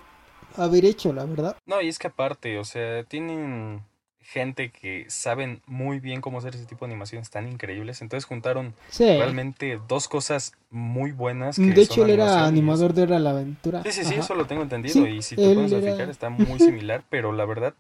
haber 0.57 0.85
hecho, 0.85 1.13
la 1.13 1.25
verdad. 1.25 1.57
No, 1.67 1.83
y 1.83 1.89
es 1.89 1.99
que 1.99 2.07
aparte, 2.07 2.61
o 2.61 2.65
sea, 2.65 3.03
tienen 3.03 3.83
gente 4.27 4.71
que 4.71 5.07
saben 5.09 5.63
muy 5.67 6.01
bien 6.01 6.21
cómo 6.21 6.39
hacer 6.39 6.55
ese 6.57 6.67
tipo 6.67 6.85
de 6.85 6.93
animaciones 6.93 7.31
tan 7.31 7.49
increíbles. 7.49 8.03
Entonces 8.03 8.25
juntaron 8.25 8.75
realmente 8.99 9.81
dos 9.89 10.09
cosas 10.09 10.53
muy 10.71 11.13
buenas. 11.13 11.57
de 11.57 11.81
hecho, 11.81 12.05
él 12.05 12.11
era 12.11 12.45
animador 12.45 12.93
de 12.93 13.03
Hora 13.03 13.19
la 13.19 13.31
Aventura. 13.31 13.83
Sí, 13.85 13.93
sí, 13.93 14.05
sí, 14.05 14.15
eso 14.15 14.35
lo 14.35 14.47
tengo 14.47 14.63
entendido. 14.63 15.07
y 15.07 15.23
si 15.23 15.37
te 15.37 15.55
puedes 15.55 15.73
fijar, 15.85 16.11
está 16.11 16.29
muy 16.31 16.59
similar. 16.59 17.05
pero 17.09 17.33
la 17.33 17.45
verdad, 17.45 17.75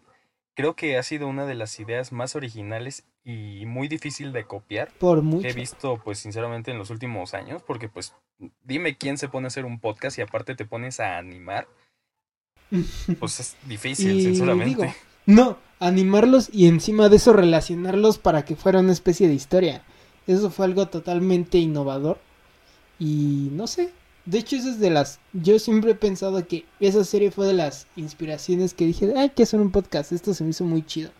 creo 0.54 0.74
que 0.74 0.96
ha 0.96 1.02
sido 1.02 1.26
una 1.26 1.46
de 1.46 1.56
las 1.56 1.78
ideas 1.80 2.12
más 2.12 2.36
originales 2.36 3.04
y 3.24 3.64
muy 3.66 3.88
difícil 3.88 4.32
de 4.32 4.44
copiar 4.44 4.92
Por 4.98 5.22
mucho. 5.22 5.42
que 5.42 5.48
he 5.50 5.52
visto 5.52 6.00
pues 6.02 6.20
sinceramente 6.20 6.70
en 6.70 6.78
los 6.78 6.90
últimos 6.90 7.34
años 7.34 7.60
porque 7.60 7.88
pues 7.88 8.14
dime 8.62 8.96
quién 8.96 9.18
se 9.18 9.28
pone 9.28 9.46
a 9.46 9.48
hacer 9.48 9.64
un 9.64 9.80
podcast 9.80 10.16
y 10.18 10.22
aparte 10.22 10.54
te 10.54 10.64
pones 10.64 11.00
a 11.00 11.18
animar 11.18 11.66
pues 13.18 13.40
es 13.40 13.56
difícil 13.66 14.22
sinceramente 14.22 14.94
no 15.26 15.58
animarlos 15.78 16.48
y 16.52 16.66
encima 16.66 17.08
de 17.08 17.16
eso 17.16 17.32
relacionarlos 17.32 18.18
para 18.18 18.44
que 18.44 18.56
fuera 18.56 18.80
una 18.80 18.92
especie 18.92 19.28
de 19.28 19.34
historia 19.34 19.84
eso 20.26 20.50
fue 20.50 20.64
algo 20.66 20.86
totalmente 20.86 21.58
innovador 21.58 22.18
y 22.98 23.50
no 23.52 23.66
sé 23.66 23.92
de 24.26 24.38
hecho, 24.38 24.56
eso 24.56 24.70
es 24.70 24.80
de 24.80 24.90
las. 24.90 25.20
Yo 25.32 25.58
siempre 25.60 25.92
he 25.92 25.94
pensado 25.94 26.46
que 26.46 26.64
esa 26.80 27.04
serie 27.04 27.30
fue 27.30 27.46
de 27.46 27.52
las 27.52 27.86
inspiraciones 27.94 28.74
que 28.74 28.84
dije, 28.84 29.14
hay 29.16 29.30
que 29.30 29.44
hacer 29.44 29.60
un 29.60 29.70
podcast. 29.70 30.10
Esto 30.10 30.34
se 30.34 30.42
me 30.42 30.50
hizo 30.50 30.64
muy 30.64 30.84
chido. 30.84 31.10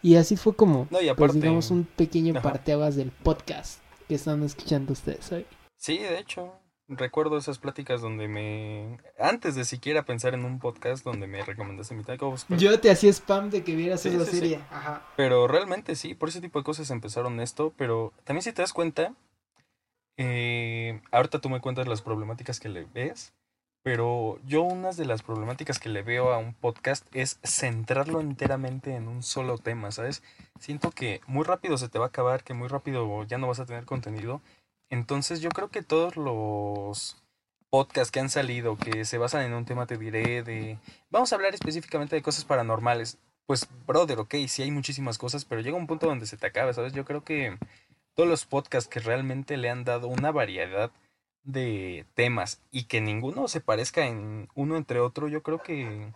Y 0.00 0.14
así 0.14 0.36
fue 0.36 0.54
como, 0.54 0.86
no, 0.90 1.00
y 1.00 1.12
pues, 1.14 1.34
digamos, 1.34 1.72
un 1.72 1.84
pequeño 1.84 2.40
parteabas 2.40 2.94
del 2.94 3.10
podcast 3.10 3.80
que 4.06 4.14
están 4.14 4.44
escuchando 4.44 4.92
ustedes 4.92 5.32
hoy. 5.32 5.44
Sí, 5.76 5.98
de 5.98 6.20
hecho, 6.20 6.52
recuerdo 6.88 7.36
esas 7.36 7.58
pláticas 7.58 8.00
donde 8.00 8.28
me. 8.28 8.98
Antes 9.18 9.54
de 9.54 9.64
siquiera 9.64 10.04
pensar 10.04 10.34
en 10.34 10.44
un 10.44 10.58
podcast, 10.58 11.04
donde 11.04 11.26
me 11.26 11.44
recomendaste 11.44 11.94
mi 11.94 12.04
taco. 12.04 12.34
Yo 12.50 12.80
te 12.80 12.90
hacía 12.90 13.10
spam 13.10 13.50
de 13.50 13.62
que 13.62 13.76
vieras 13.76 14.04
esa 14.06 14.24
serie. 14.24 14.60
Ajá. 14.70 15.06
Pero 15.16 15.46
realmente 15.46 15.94
sí, 15.94 16.14
por 16.14 16.28
ese 16.28 16.40
tipo 16.40 16.58
de 16.58 16.64
cosas 16.64 16.90
empezaron 16.90 17.40
esto. 17.40 17.72
Pero 17.76 18.12
también, 18.24 18.42
si 18.42 18.52
te 18.52 18.62
das 18.62 18.72
cuenta, 18.72 19.14
eh, 20.16 21.00
ahorita 21.12 21.40
tú 21.40 21.48
me 21.48 21.60
cuentas 21.60 21.86
las 21.86 22.02
problemáticas 22.02 22.58
que 22.58 22.68
le 22.68 22.86
ves, 22.92 23.32
pero 23.84 24.40
yo 24.44 24.62
unas 24.62 24.96
de 24.96 25.04
las 25.04 25.22
problemáticas 25.22 25.78
que 25.78 25.88
le 25.88 26.02
veo 26.02 26.32
a 26.32 26.38
un 26.38 26.54
podcast 26.54 27.06
es 27.14 27.38
centrarlo 27.44 28.20
enteramente 28.20 28.96
en 28.96 29.06
un 29.06 29.22
solo 29.22 29.58
tema, 29.58 29.92
¿sabes? 29.92 30.24
Siento 30.58 30.90
que 30.90 31.20
muy 31.26 31.44
rápido 31.44 31.78
se 31.78 31.88
te 31.88 32.00
va 32.00 32.06
a 32.06 32.08
acabar, 32.08 32.42
que 32.42 32.52
muy 32.52 32.66
rápido 32.66 33.24
ya 33.24 33.38
no 33.38 33.46
vas 33.46 33.60
a 33.60 33.66
tener 33.66 33.84
contenido. 33.84 34.42
Entonces 34.90 35.40
yo 35.40 35.50
creo 35.50 35.68
que 35.68 35.82
todos 35.82 36.16
los 36.16 37.22
podcasts 37.70 38.10
que 38.10 38.20
han 38.20 38.30
salido, 38.30 38.76
que 38.76 39.04
se 39.04 39.18
basan 39.18 39.42
en 39.42 39.54
un 39.54 39.64
tema, 39.64 39.86
te 39.86 39.98
diré, 39.98 40.42
de... 40.42 40.78
Vamos 41.10 41.32
a 41.32 41.36
hablar 41.36 41.54
específicamente 41.54 42.16
de 42.16 42.22
cosas 42.22 42.44
paranormales. 42.44 43.18
Pues, 43.46 43.68
brother, 43.86 44.18
ok, 44.18 44.34
sí 44.46 44.62
hay 44.62 44.70
muchísimas 44.70 45.18
cosas, 45.18 45.44
pero 45.44 45.60
llega 45.60 45.76
un 45.76 45.86
punto 45.86 46.06
donde 46.06 46.26
se 46.26 46.36
te 46.36 46.46
acaba, 46.46 46.72
¿sabes? 46.72 46.92
Yo 46.92 47.04
creo 47.04 47.24
que 47.24 47.58
todos 48.14 48.28
los 48.28 48.46
podcasts 48.46 48.88
que 48.88 49.00
realmente 49.00 49.56
le 49.56 49.70
han 49.70 49.84
dado 49.84 50.08
una 50.08 50.32
variedad 50.32 50.90
de 51.44 52.04
temas 52.14 52.60
y 52.70 52.84
que 52.84 53.00
ninguno 53.00 53.48
se 53.48 53.60
parezca 53.60 54.06
en 54.06 54.48
uno 54.54 54.76
entre 54.76 55.00
otro, 55.00 55.28
yo 55.28 55.42
creo 55.42 55.62
que 55.62 56.12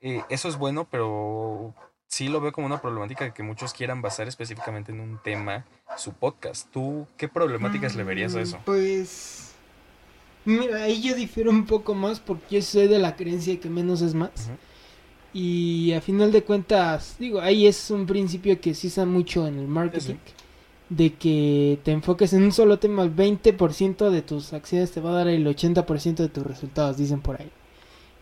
eh, 0.00 0.22
eso 0.30 0.48
es 0.48 0.56
bueno, 0.56 0.86
pero 0.90 1.74
sí 2.08 2.28
lo 2.28 2.40
veo 2.40 2.52
como 2.52 2.66
una 2.66 2.80
problemática 2.80 3.24
de 3.24 3.32
que 3.32 3.42
muchos 3.42 3.72
quieran 3.72 4.02
basar 4.02 4.26
específicamente 4.26 4.90
en 4.90 5.00
un 5.00 5.18
tema 5.22 5.64
su 5.96 6.12
podcast. 6.12 6.68
¿Tú 6.72 7.06
qué 7.16 7.28
problemáticas 7.28 7.94
le 7.94 8.02
verías 8.02 8.34
a 8.34 8.40
eso? 8.40 8.58
Mm, 8.58 8.62
pues 8.64 9.52
mira, 10.44 10.82
ahí 10.82 11.00
yo 11.02 11.14
difiero 11.14 11.50
un 11.50 11.66
poco 11.66 11.94
más 11.94 12.18
porque 12.18 12.56
yo 12.56 12.62
soy 12.62 12.88
de 12.88 12.98
la 12.98 13.14
creencia 13.14 13.60
que 13.60 13.68
menos 13.68 14.00
es 14.00 14.14
más. 14.14 14.50
Y 15.32 15.92
a 15.92 16.00
final 16.00 16.32
de 16.32 16.42
cuentas, 16.42 17.16
digo, 17.18 17.40
ahí 17.40 17.66
es 17.66 17.90
un 17.90 18.06
principio 18.06 18.58
que 18.60 18.74
se 18.74 18.86
usa 18.86 19.04
mucho 19.04 19.46
en 19.46 19.58
el 19.58 19.68
marketing 19.68 20.16
de 20.88 21.12
que 21.14 21.78
te 21.84 21.92
enfoques 21.92 22.32
en 22.32 22.44
un 22.44 22.52
solo 22.52 22.78
tema, 22.78 23.02
el 23.02 23.14
20% 23.14 24.10
de 24.10 24.22
tus 24.22 24.54
acciones 24.54 24.90
te 24.90 25.00
va 25.00 25.10
a 25.10 25.14
dar 25.14 25.28
el 25.28 25.46
80% 25.46 26.16
de 26.16 26.28
tus 26.28 26.46
resultados, 26.46 26.96
dicen 26.96 27.20
por 27.20 27.40
ahí. 27.40 27.50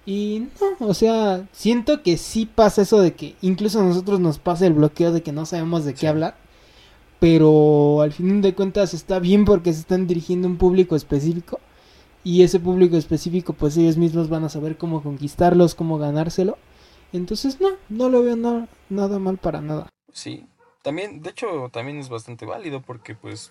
Y 0.07 0.47
no, 0.61 0.87
o 0.87 0.95
sea, 0.95 1.49
siento 1.51 2.03
que 2.03 2.17
sí 2.17 2.47
pasa 2.47 2.83
eso 2.83 3.01
de 3.01 3.15
que 3.15 3.35
incluso 3.43 3.81
a 3.81 3.85
nosotros 3.85 4.21
nos 4.21 4.39
pasa 4.39 4.67
el 4.67 4.73
bloqueo 4.73 5.13
de 5.13 5.23
que 5.23 5.33
no 5.33 5.45
sabemos 5.45 5.85
de 5.85 5.95
qué 5.95 6.07
hablar. 6.07 6.37
Pero 7.19 8.03
al 8.03 8.13
fin 8.13 8.41
de 8.41 8.55
cuentas 8.55 8.95
está 8.95 9.19
bien 9.19 9.45
porque 9.45 9.73
se 9.73 9.81
están 9.81 10.07
dirigiendo 10.07 10.47
a 10.47 10.51
un 10.53 10.59
público 10.59 10.95
específico. 10.95 11.61
Y 12.23 12.43
ese 12.43 12.61
público 12.61 12.97
específico, 12.97 13.53
pues 13.53 13.77
ellos 13.77 13.97
mismos 13.97 14.29
van 14.29 14.45
a 14.45 14.49
saber 14.49 14.77
cómo 14.79 15.03
conquistarlos, 15.03 15.75
cómo 15.75 15.99
ganárselo. 15.99 16.57
Entonces, 17.13 17.61
no, 17.61 17.71
no 17.89 18.09
lo 18.09 18.23
veo 18.23 18.37
nada 18.37 19.19
mal 19.19 19.39
para 19.39 19.61
nada. 19.61 19.89
Sí, 20.13 20.45
también, 20.83 21.23
de 21.23 21.31
hecho, 21.31 21.69
también 21.73 21.99
es 21.99 22.09
bastante 22.09 22.47
válido 22.47 22.81
porque 22.83 23.15
pues 23.15 23.51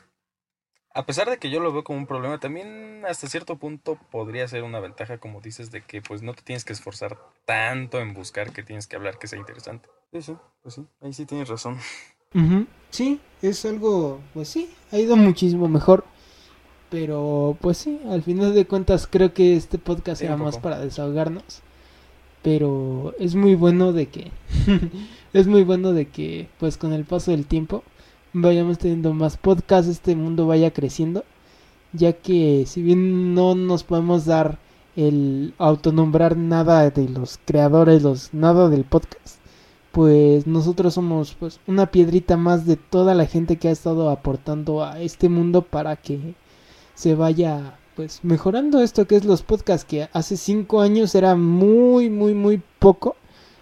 a 0.95 1.05
pesar 1.05 1.29
de 1.29 1.37
que 1.37 1.49
yo 1.49 1.59
lo 1.59 1.73
veo 1.73 1.83
como 1.83 1.99
un 1.99 2.07
problema, 2.07 2.39
también 2.39 3.03
hasta 3.05 3.27
cierto 3.27 3.57
punto 3.57 3.99
podría 4.11 4.47
ser 4.47 4.63
una 4.63 4.79
ventaja, 4.79 5.17
como 5.17 5.41
dices, 5.41 5.69
de 5.69 5.81
que 5.81 6.01
pues 6.01 6.21
no 6.21 6.33
te 6.33 6.41
tienes 6.41 6.63
que 6.63 6.71
esforzar 6.71 7.17
tanto 7.43 7.99
en 7.99 8.13
buscar 8.13 8.53
que 8.53 8.63
tienes 8.63 8.87
que 8.87 8.95
hablar 8.95 9.19
que 9.19 9.27
sea 9.27 9.37
interesante. 9.37 9.89
Sí, 10.13 10.21
sí, 10.21 10.37
pues 10.63 10.75
sí, 10.75 10.87
ahí 11.01 11.11
sí 11.11 11.25
tienes 11.25 11.49
razón. 11.49 11.77
Sí, 12.91 13.19
es 13.41 13.65
algo, 13.65 14.21
pues 14.33 14.47
sí, 14.47 14.73
ha 14.93 14.97
ido 14.97 15.17
muchísimo 15.17 15.67
mejor. 15.67 16.05
Pero 16.89 17.57
pues 17.59 17.77
sí, 17.77 17.99
al 18.09 18.23
final 18.23 18.55
de 18.55 18.65
cuentas 18.65 19.05
creo 19.05 19.33
que 19.33 19.57
este 19.57 19.77
podcast 19.77 20.21
era 20.21 20.37
más 20.37 20.57
para 20.59 20.79
desahogarnos. 20.79 21.61
Pero 22.41 23.13
es 23.19 23.35
muy 23.35 23.55
bueno 23.55 23.91
de 23.91 24.05
que 24.05 24.31
es 25.33 25.47
muy 25.47 25.63
bueno 25.63 25.91
de 25.91 26.07
que 26.07 26.47
pues 26.57 26.77
con 26.77 26.93
el 26.93 27.03
paso 27.03 27.31
del 27.31 27.47
tiempo 27.47 27.83
vayamos 28.35 28.77
teniendo 28.77 29.13
más 29.13 29.37
podcasts, 29.37 29.89
este 29.89 30.15
mundo 30.15 30.45
vaya 30.45 30.71
creciendo, 30.71 31.23
ya 31.93 32.13
que 32.13 32.65
si 32.67 32.81
bien 32.81 33.33
no 33.33 33.55
nos 33.55 33.83
podemos 33.83 34.25
dar 34.25 34.59
el 34.97 35.53
autonombrar 35.57 36.35
nada 36.37 36.89
de 36.89 37.09
los 37.09 37.39
creadores, 37.45 38.03
los 38.03 38.33
nada 38.33 38.69
del 38.69 38.83
podcast, 38.83 39.37
pues 39.93 40.47
nosotros 40.47 40.93
somos 40.95 41.35
pues 41.39 41.61
una 41.65 41.91
piedrita 41.91 42.35
más 42.35 42.65
de 42.65 42.75
toda 42.75 43.15
la 43.15 43.25
gente 43.25 43.55
que 43.55 43.69
ha 43.69 43.71
estado 43.71 44.09
aportando 44.09 44.83
a 44.83 44.99
este 44.99 45.29
mundo 45.29 45.61
para 45.61 45.95
que 45.95 46.35
se 46.93 47.15
vaya 47.15 47.77
pues 47.95 48.19
mejorando 48.23 48.81
esto 48.81 49.07
que 49.07 49.15
es 49.15 49.23
los 49.23 49.41
podcasts 49.41 49.85
que 49.85 50.09
hace 50.11 50.35
cinco 50.35 50.81
años 50.81 51.15
era 51.15 51.35
muy 51.35 52.09
muy 52.09 52.33
muy 52.33 52.61
poco 52.79 53.15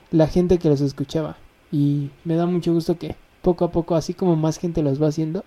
la 0.10 0.28
gente 0.28 0.58
que 0.58 0.70
los 0.70 0.82
escuchaba. 0.82 1.38
Y 1.72 2.10
me 2.24 2.36
da 2.36 2.46
mucho 2.46 2.74
gusto 2.74 2.98
que 2.98 3.16
poco 3.44 3.66
a 3.66 3.72
poco, 3.72 3.96
así 3.96 4.16
como 4.16 4.36
más 4.36 4.58
gente 4.58 4.82
los 4.82 5.02
va 5.02 5.10
haciendo, 5.10 5.46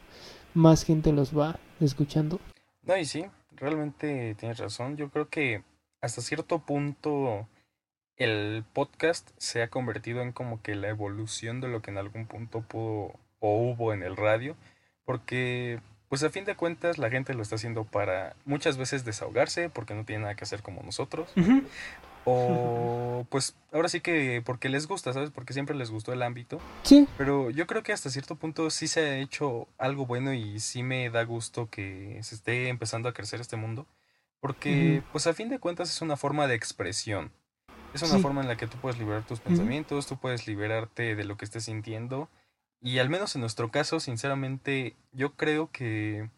más 0.55 0.85
gente 0.85 1.13
los 1.13 1.37
va 1.37 1.59
escuchando. 1.81 2.39
No, 2.83 2.97
y 2.97 3.05
sí, 3.05 3.25
realmente 3.57 4.37
tienes 4.37 4.59
razón. 4.59 4.97
Yo 4.97 5.09
creo 5.09 5.29
que 5.29 5.65
hasta 6.01 6.21
cierto 6.21 6.61
punto 6.61 7.49
el 8.17 8.65
podcast 8.73 9.31
se 9.39 9.63
ha 9.63 9.69
convertido 9.69 10.23
en 10.23 10.33
como 10.33 10.63
que 10.63 10.75
la 10.75 10.89
evolución 10.89 11.61
de 11.61 11.69
lo 11.69 11.83
que 11.83 11.91
en 11.91 11.99
algún 11.99 12.27
punto 12.27 12.61
pudo 12.61 13.15
o 13.41 13.59
hubo 13.59 13.93
en 13.93 14.03
el 14.03 14.17
radio, 14.17 14.57
porque 15.05 15.81
pues 16.09 16.23
a 16.23 16.31
fin 16.31 16.45
de 16.45 16.55
cuentas 16.55 16.99
la 16.99 17.11
gente 17.11 17.35
lo 17.35 17.43
está 17.43 17.57
haciendo 17.57 17.85
para 17.85 18.37
muchas 18.45 18.77
veces 18.77 19.05
desahogarse 19.05 19.69
porque 19.69 19.95
no 19.95 20.05
tiene 20.05 20.23
nada 20.23 20.35
que 20.35 20.45
hacer 20.45 20.63
como 20.63 20.83
nosotros, 20.83 21.29
o 22.29 23.25
pues 23.31 23.57
ahora 23.73 23.89
sí 23.89 24.01
que 24.01 24.43
porque 24.45 24.69
les 24.69 24.89
gusta, 24.89 25.12
¿sabes? 25.12 25.31
Porque 25.31 25.53
siempre 25.53 25.77
les 25.77 25.91
gustó 25.91 26.12
el 26.12 26.23
ámbito. 26.23 26.61
Sí. 26.83 27.09
Pero 27.17 27.51
yo 27.51 27.69
creo 27.69 27.85
que 27.85 27.93
hasta 27.93 28.11
cierto 28.11 28.35
punto 28.35 28.69
sí 28.71 28.89
se 28.89 29.01
ha 29.01 29.19
hecho 29.19 29.69
algo 29.79 30.07
bueno 30.07 30.33
y 30.35 30.59
sí 30.59 30.83
me 30.83 31.09
da 31.09 31.23
gusto 31.23 31.71
que 31.71 32.19
se 32.23 32.35
esté 32.35 32.69
empezando 32.69 33.09
a 33.09 33.15
crecer 33.15 33.41
este 33.41 33.57
mundo. 33.57 33.87
Porque 34.41 35.03
pues 35.12 35.27
a 35.29 35.35
fin 35.35 35.49
de 35.49 35.61
cuentas 35.61 35.89
es 35.89 36.03
una 36.03 36.17
forma 36.17 36.49
de 36.49 36.57
expresión. 36.57 37.31
Es 37.95 38.03
una 38.03 38.19
forma 38.19 38.43
en 38.43 38.49
la 38.49 38.57
que 38.57 38.67
tú 38.67 38.77
puedes 38.77 38.99
liberar 38.99 39.25
tus 39.25 39.41
pensamientos, 39.41 40.07
tú 40.07 40.19
puedes 40.19 40.47
liberarte 40.47 41.15
de 41.15 41.25
lo 41.25 41.37
que 41.37 41.45
estés 41.45 41.65
sintiendo. 41.65 42.29
Y 42.83 42.99
al 42.99 43.09
menos 43.09 43.35
en 43.37 43.41
nuestro 43.41 43.71
caso, 43.71 44.01
sinceramente, 44.01 44.97
yo 45.12 45.35
creo 45.35 45.71
que 45.71 46.29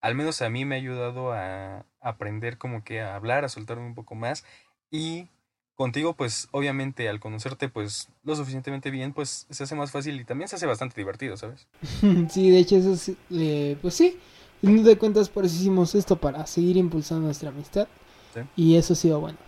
al 0.00 0.14
menos 0.16 0.42
a 0.42 0.50
mí 0.50 0.64
me 0.64 0.74
ha 0.74 0.78
ayudado 0.78 1.32
a 1.32 1.86
aprender 2.00 2.58
como 2.58 2.84
que 2.84 3.00
a 3.00 3.14
hablar, 3.14 3.44
a 3.44 3.48
soltarme 3.48 3.86
un 3.86 3.94
poco 3.94 4.14
más 4.14 4.44
y 4.90 5.28
contigo 5.76 6.14
pues 6.14 6.48
obviamente 6.50 7.08
al 7.08 7.20
conocerte 7.20 7.68
pues 7.68 8.08
lo 8.24 8.34
suficientemente 8.34 8.90
bien 8.90 9.12
pues 9.12 9.46
se 9.50 9.62
hace 9.62 9.74
más 9.74 9.92
fácil 9.92 10.20
y 10.20 10.24
también 10.24 10.48
se 10.48 10.56
hace 10.56 10.66
bastante 10.66 11.00
divertido, 11.00 11.36
¿sabes? 11.36 11.68
sí, 12.30 12.50
de 12.50 12.58
hecho 12.58 12.76
eso 12.76 12.92
es, 12.94 13.12
eh, 13.30 13.76
pues 13.80 13.94
sí, 13.94 14.18
en 14.62 14.82
de 14.82 14.98
cuentas 14.98 15.28
por 15.28 15.44
eso 15.44 15.54
hicimos 15.54 15.94
esto 15.94 16.16
para 16.16 16.46
seguir 16.46 16.76
impulsando 16.76 17.26
nuestra 17.26 17.50
amistad 17.50 17.86
y 18.56 18.76
eso 18.76 18.92
ha 18.92 18.96
sido 18.96 19.20
bueno. 19.20 19.38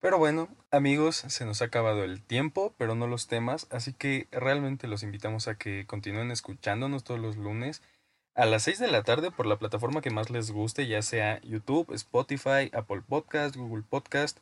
Pero 0.00 0.16
bueno, 0.16 0.48
amigos, 0.70 1.24
se 1.26 1.44
nos 1.44 1.60
ha 1.60 1.66
acabado 1.66 2.04
el 2.04 2.22
tiempo, 2.22 2.72
pero 2.78 2.94
no 2.94 3.08
los 3.08 3.26
temas, 3.26 3.66
así 3.70 3.92
que 3.92 4.28
realmente 4.30 4.86
los 4.86 5.02
invitamos 5.02 5.48
a 5.48 5.56
que 5.56 5.86
continúen 5.86 6.30
escuchándonos 6.30 7.02
todos 7.02 7.18
los 7.18 7.36
lunes 7.36 7.82
a 8.36 8.46
las 8.46 8.62
6 8.62 8.78
de 8.78 8.88
la 8.88 9.02
tarde 9.02 9.32
por 9.32 9.46
la 9.46 9.58
plataforma 9.58 10.00
que 10.00 10.10
más 10.10 10.30
les 10.30 10.52
guste, 10.52 10.86
ya 10.86 11.02
sea 11.02 11.40
YouTube, 11.42 11.92
Spotify, 11.92 12.70
Apple 12.72 13.02
Podcast, 13.06 13.56
Google 13.56 13.82
Podcast. 13.82 14.38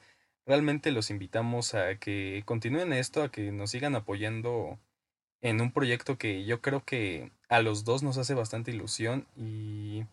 Realmente 0.47 0.93
los 0.93 1.11
invitamos 1.11 1.75
a 1.75 1.97
que 1.99 2.43
continúen 2.47 2.93
esto, 2.93 3.23
a 3.23 3.31
que 3.31 3.51
nos 3.51 3.73
sigan 3.73 3.97
apoyando 3.97 4.79
en 5.41 5.61
un 5.61 5.73
proyecto 5.73 6.19
que 6.19 6.45
yo 6.45 6.63
creo 6.63 6.85
que 6.85 7.33
a 7.49 7.61
los 7.61 7.85
dos 7.85 8.03
nos 8.05 8.17
hace 8.17 8.35
bastante 8.35 8.71
ilusión 8.71 9.27
y 9.37 10.05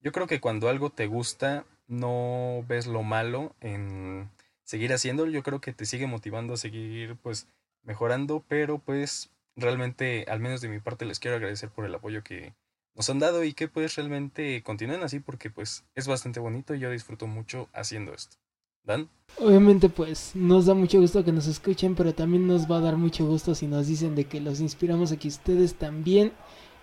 yo 0.00 0.12
creo 0.12 0.26
que 0.26 0.40
cuando 0.40 0.68
algo 0.70 0.90
te 0.90 1.06
gusta 1.06 1.66
no 1.88 2.64
ves 2.68 2.86
lo 2.86 3.02
malo 3.02 3.54
en 3.60 4.30
seguir 4.64 4.92
haciéndolo, 4.94 5.30
yo 5.30 5.42
creo 5.42 5.60
que 5.60 5.74
te 5.74 5.86
sigue 5.86 6.06
motivando 6.06 6.54
a 6.54 6.58
seguir 6.58 7.16
pues 7.22 7.46
mejorando, 7.82 8.44
pero 8.48 8.78
pues 8.78 9.30
realmente 9.56 10.24
al 10.28 10.40
menos 10.40 10.62
de 10.62 10.68
mi 10.70 10.80
parte 10.80 11.04
les 11.04 11.20
quiero 11.20 11.36
agradecer 11.36 11.70
por 11.70 11.84
el 11.84 11.94
apoyo 11.94 12.24
que 12.24 12.54
nos 12.94 13.10
han 13.10 13.18
dado 13.18 13.44
y 13.44 13.52
que 13.52 13.68
pues 13.68 13.94
realmente 13.96 14.62
continúen 14.62 15.02
así 15.02 15.20
porque 15.20 15.50
pues 15.50 15.84
es 15.94 16.08
bastante 16.08 16.40
bonito 16.40 16.74
y 16.74 16.80
yo 16.80 16.90
disfruto 16.90 17.26
mucho 17.26 17.68
haciendo 17.74 18.14
esto. 18.14 18.38
¿Dan? 18.86 19.08
Obviamente 19.38 19.90
pues 19.90 20.30
nos 20.34 20.64
da 20.64 20.74
mucho 20.74 21.00
gusto 21.00 21.24
que 21.24 21.32
nos 21.32 21.46
escuchen, 21.46 21.94
pero 21.94 22.14
también 22.14 22.46
nos 22.46 22.70
va 22.70 22.78
a 22.78 22.80
dar 22.80 22.96
mucho 22.96 23.26
gusto 23.26 23.54
si 23.54 23.66
nos 23.66 23.86
dicen 23.86 24.14
de 24.14 24.24
que 24.24 24.40
los 24.40 24.60
inspiramos 24.60 25.12
a 25.12 25.18
que 25.18 25.28
ustedes 25.28 25.74
también 25.74 26.32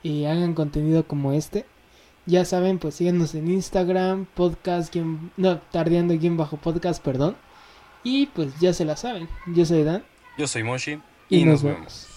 eh, 0.04 0.28
hagan 0.28 0.54
contenido 0.54 1.08
como 1.08 1.34
este. 1.34 1.66
Ya 2.26 2.46
saben, 2.46 2.78
pues 2.78 2.96
síganos 2.96 3.36
en 3.36 3.50
Instagram, 3.50 4.26
podcast, 4.34 4.96
no, 5.36 5.60
tardeando 5.72 6.14
aquí 6.14 6.30
bajo 6.30 6.58
podcast, 6.58 7.04
perdón. 7.04 7.36
Y 8.04 8.28
pues 8.28 8.60
ya 8.60 8.74
se 8.74 8.86
la 8.86 8.96
saben. 8.96 9.28
Yo 9.48 9.66
soy 9.66 9.84
Dan. 9.84 10.04
Yo 10.38 10.48
soy 10.48 10.64
Moshi. 10.64 11.00
Y, 11.30 11.46
nos, 11.46 11.64
vemos. 11.64 12.08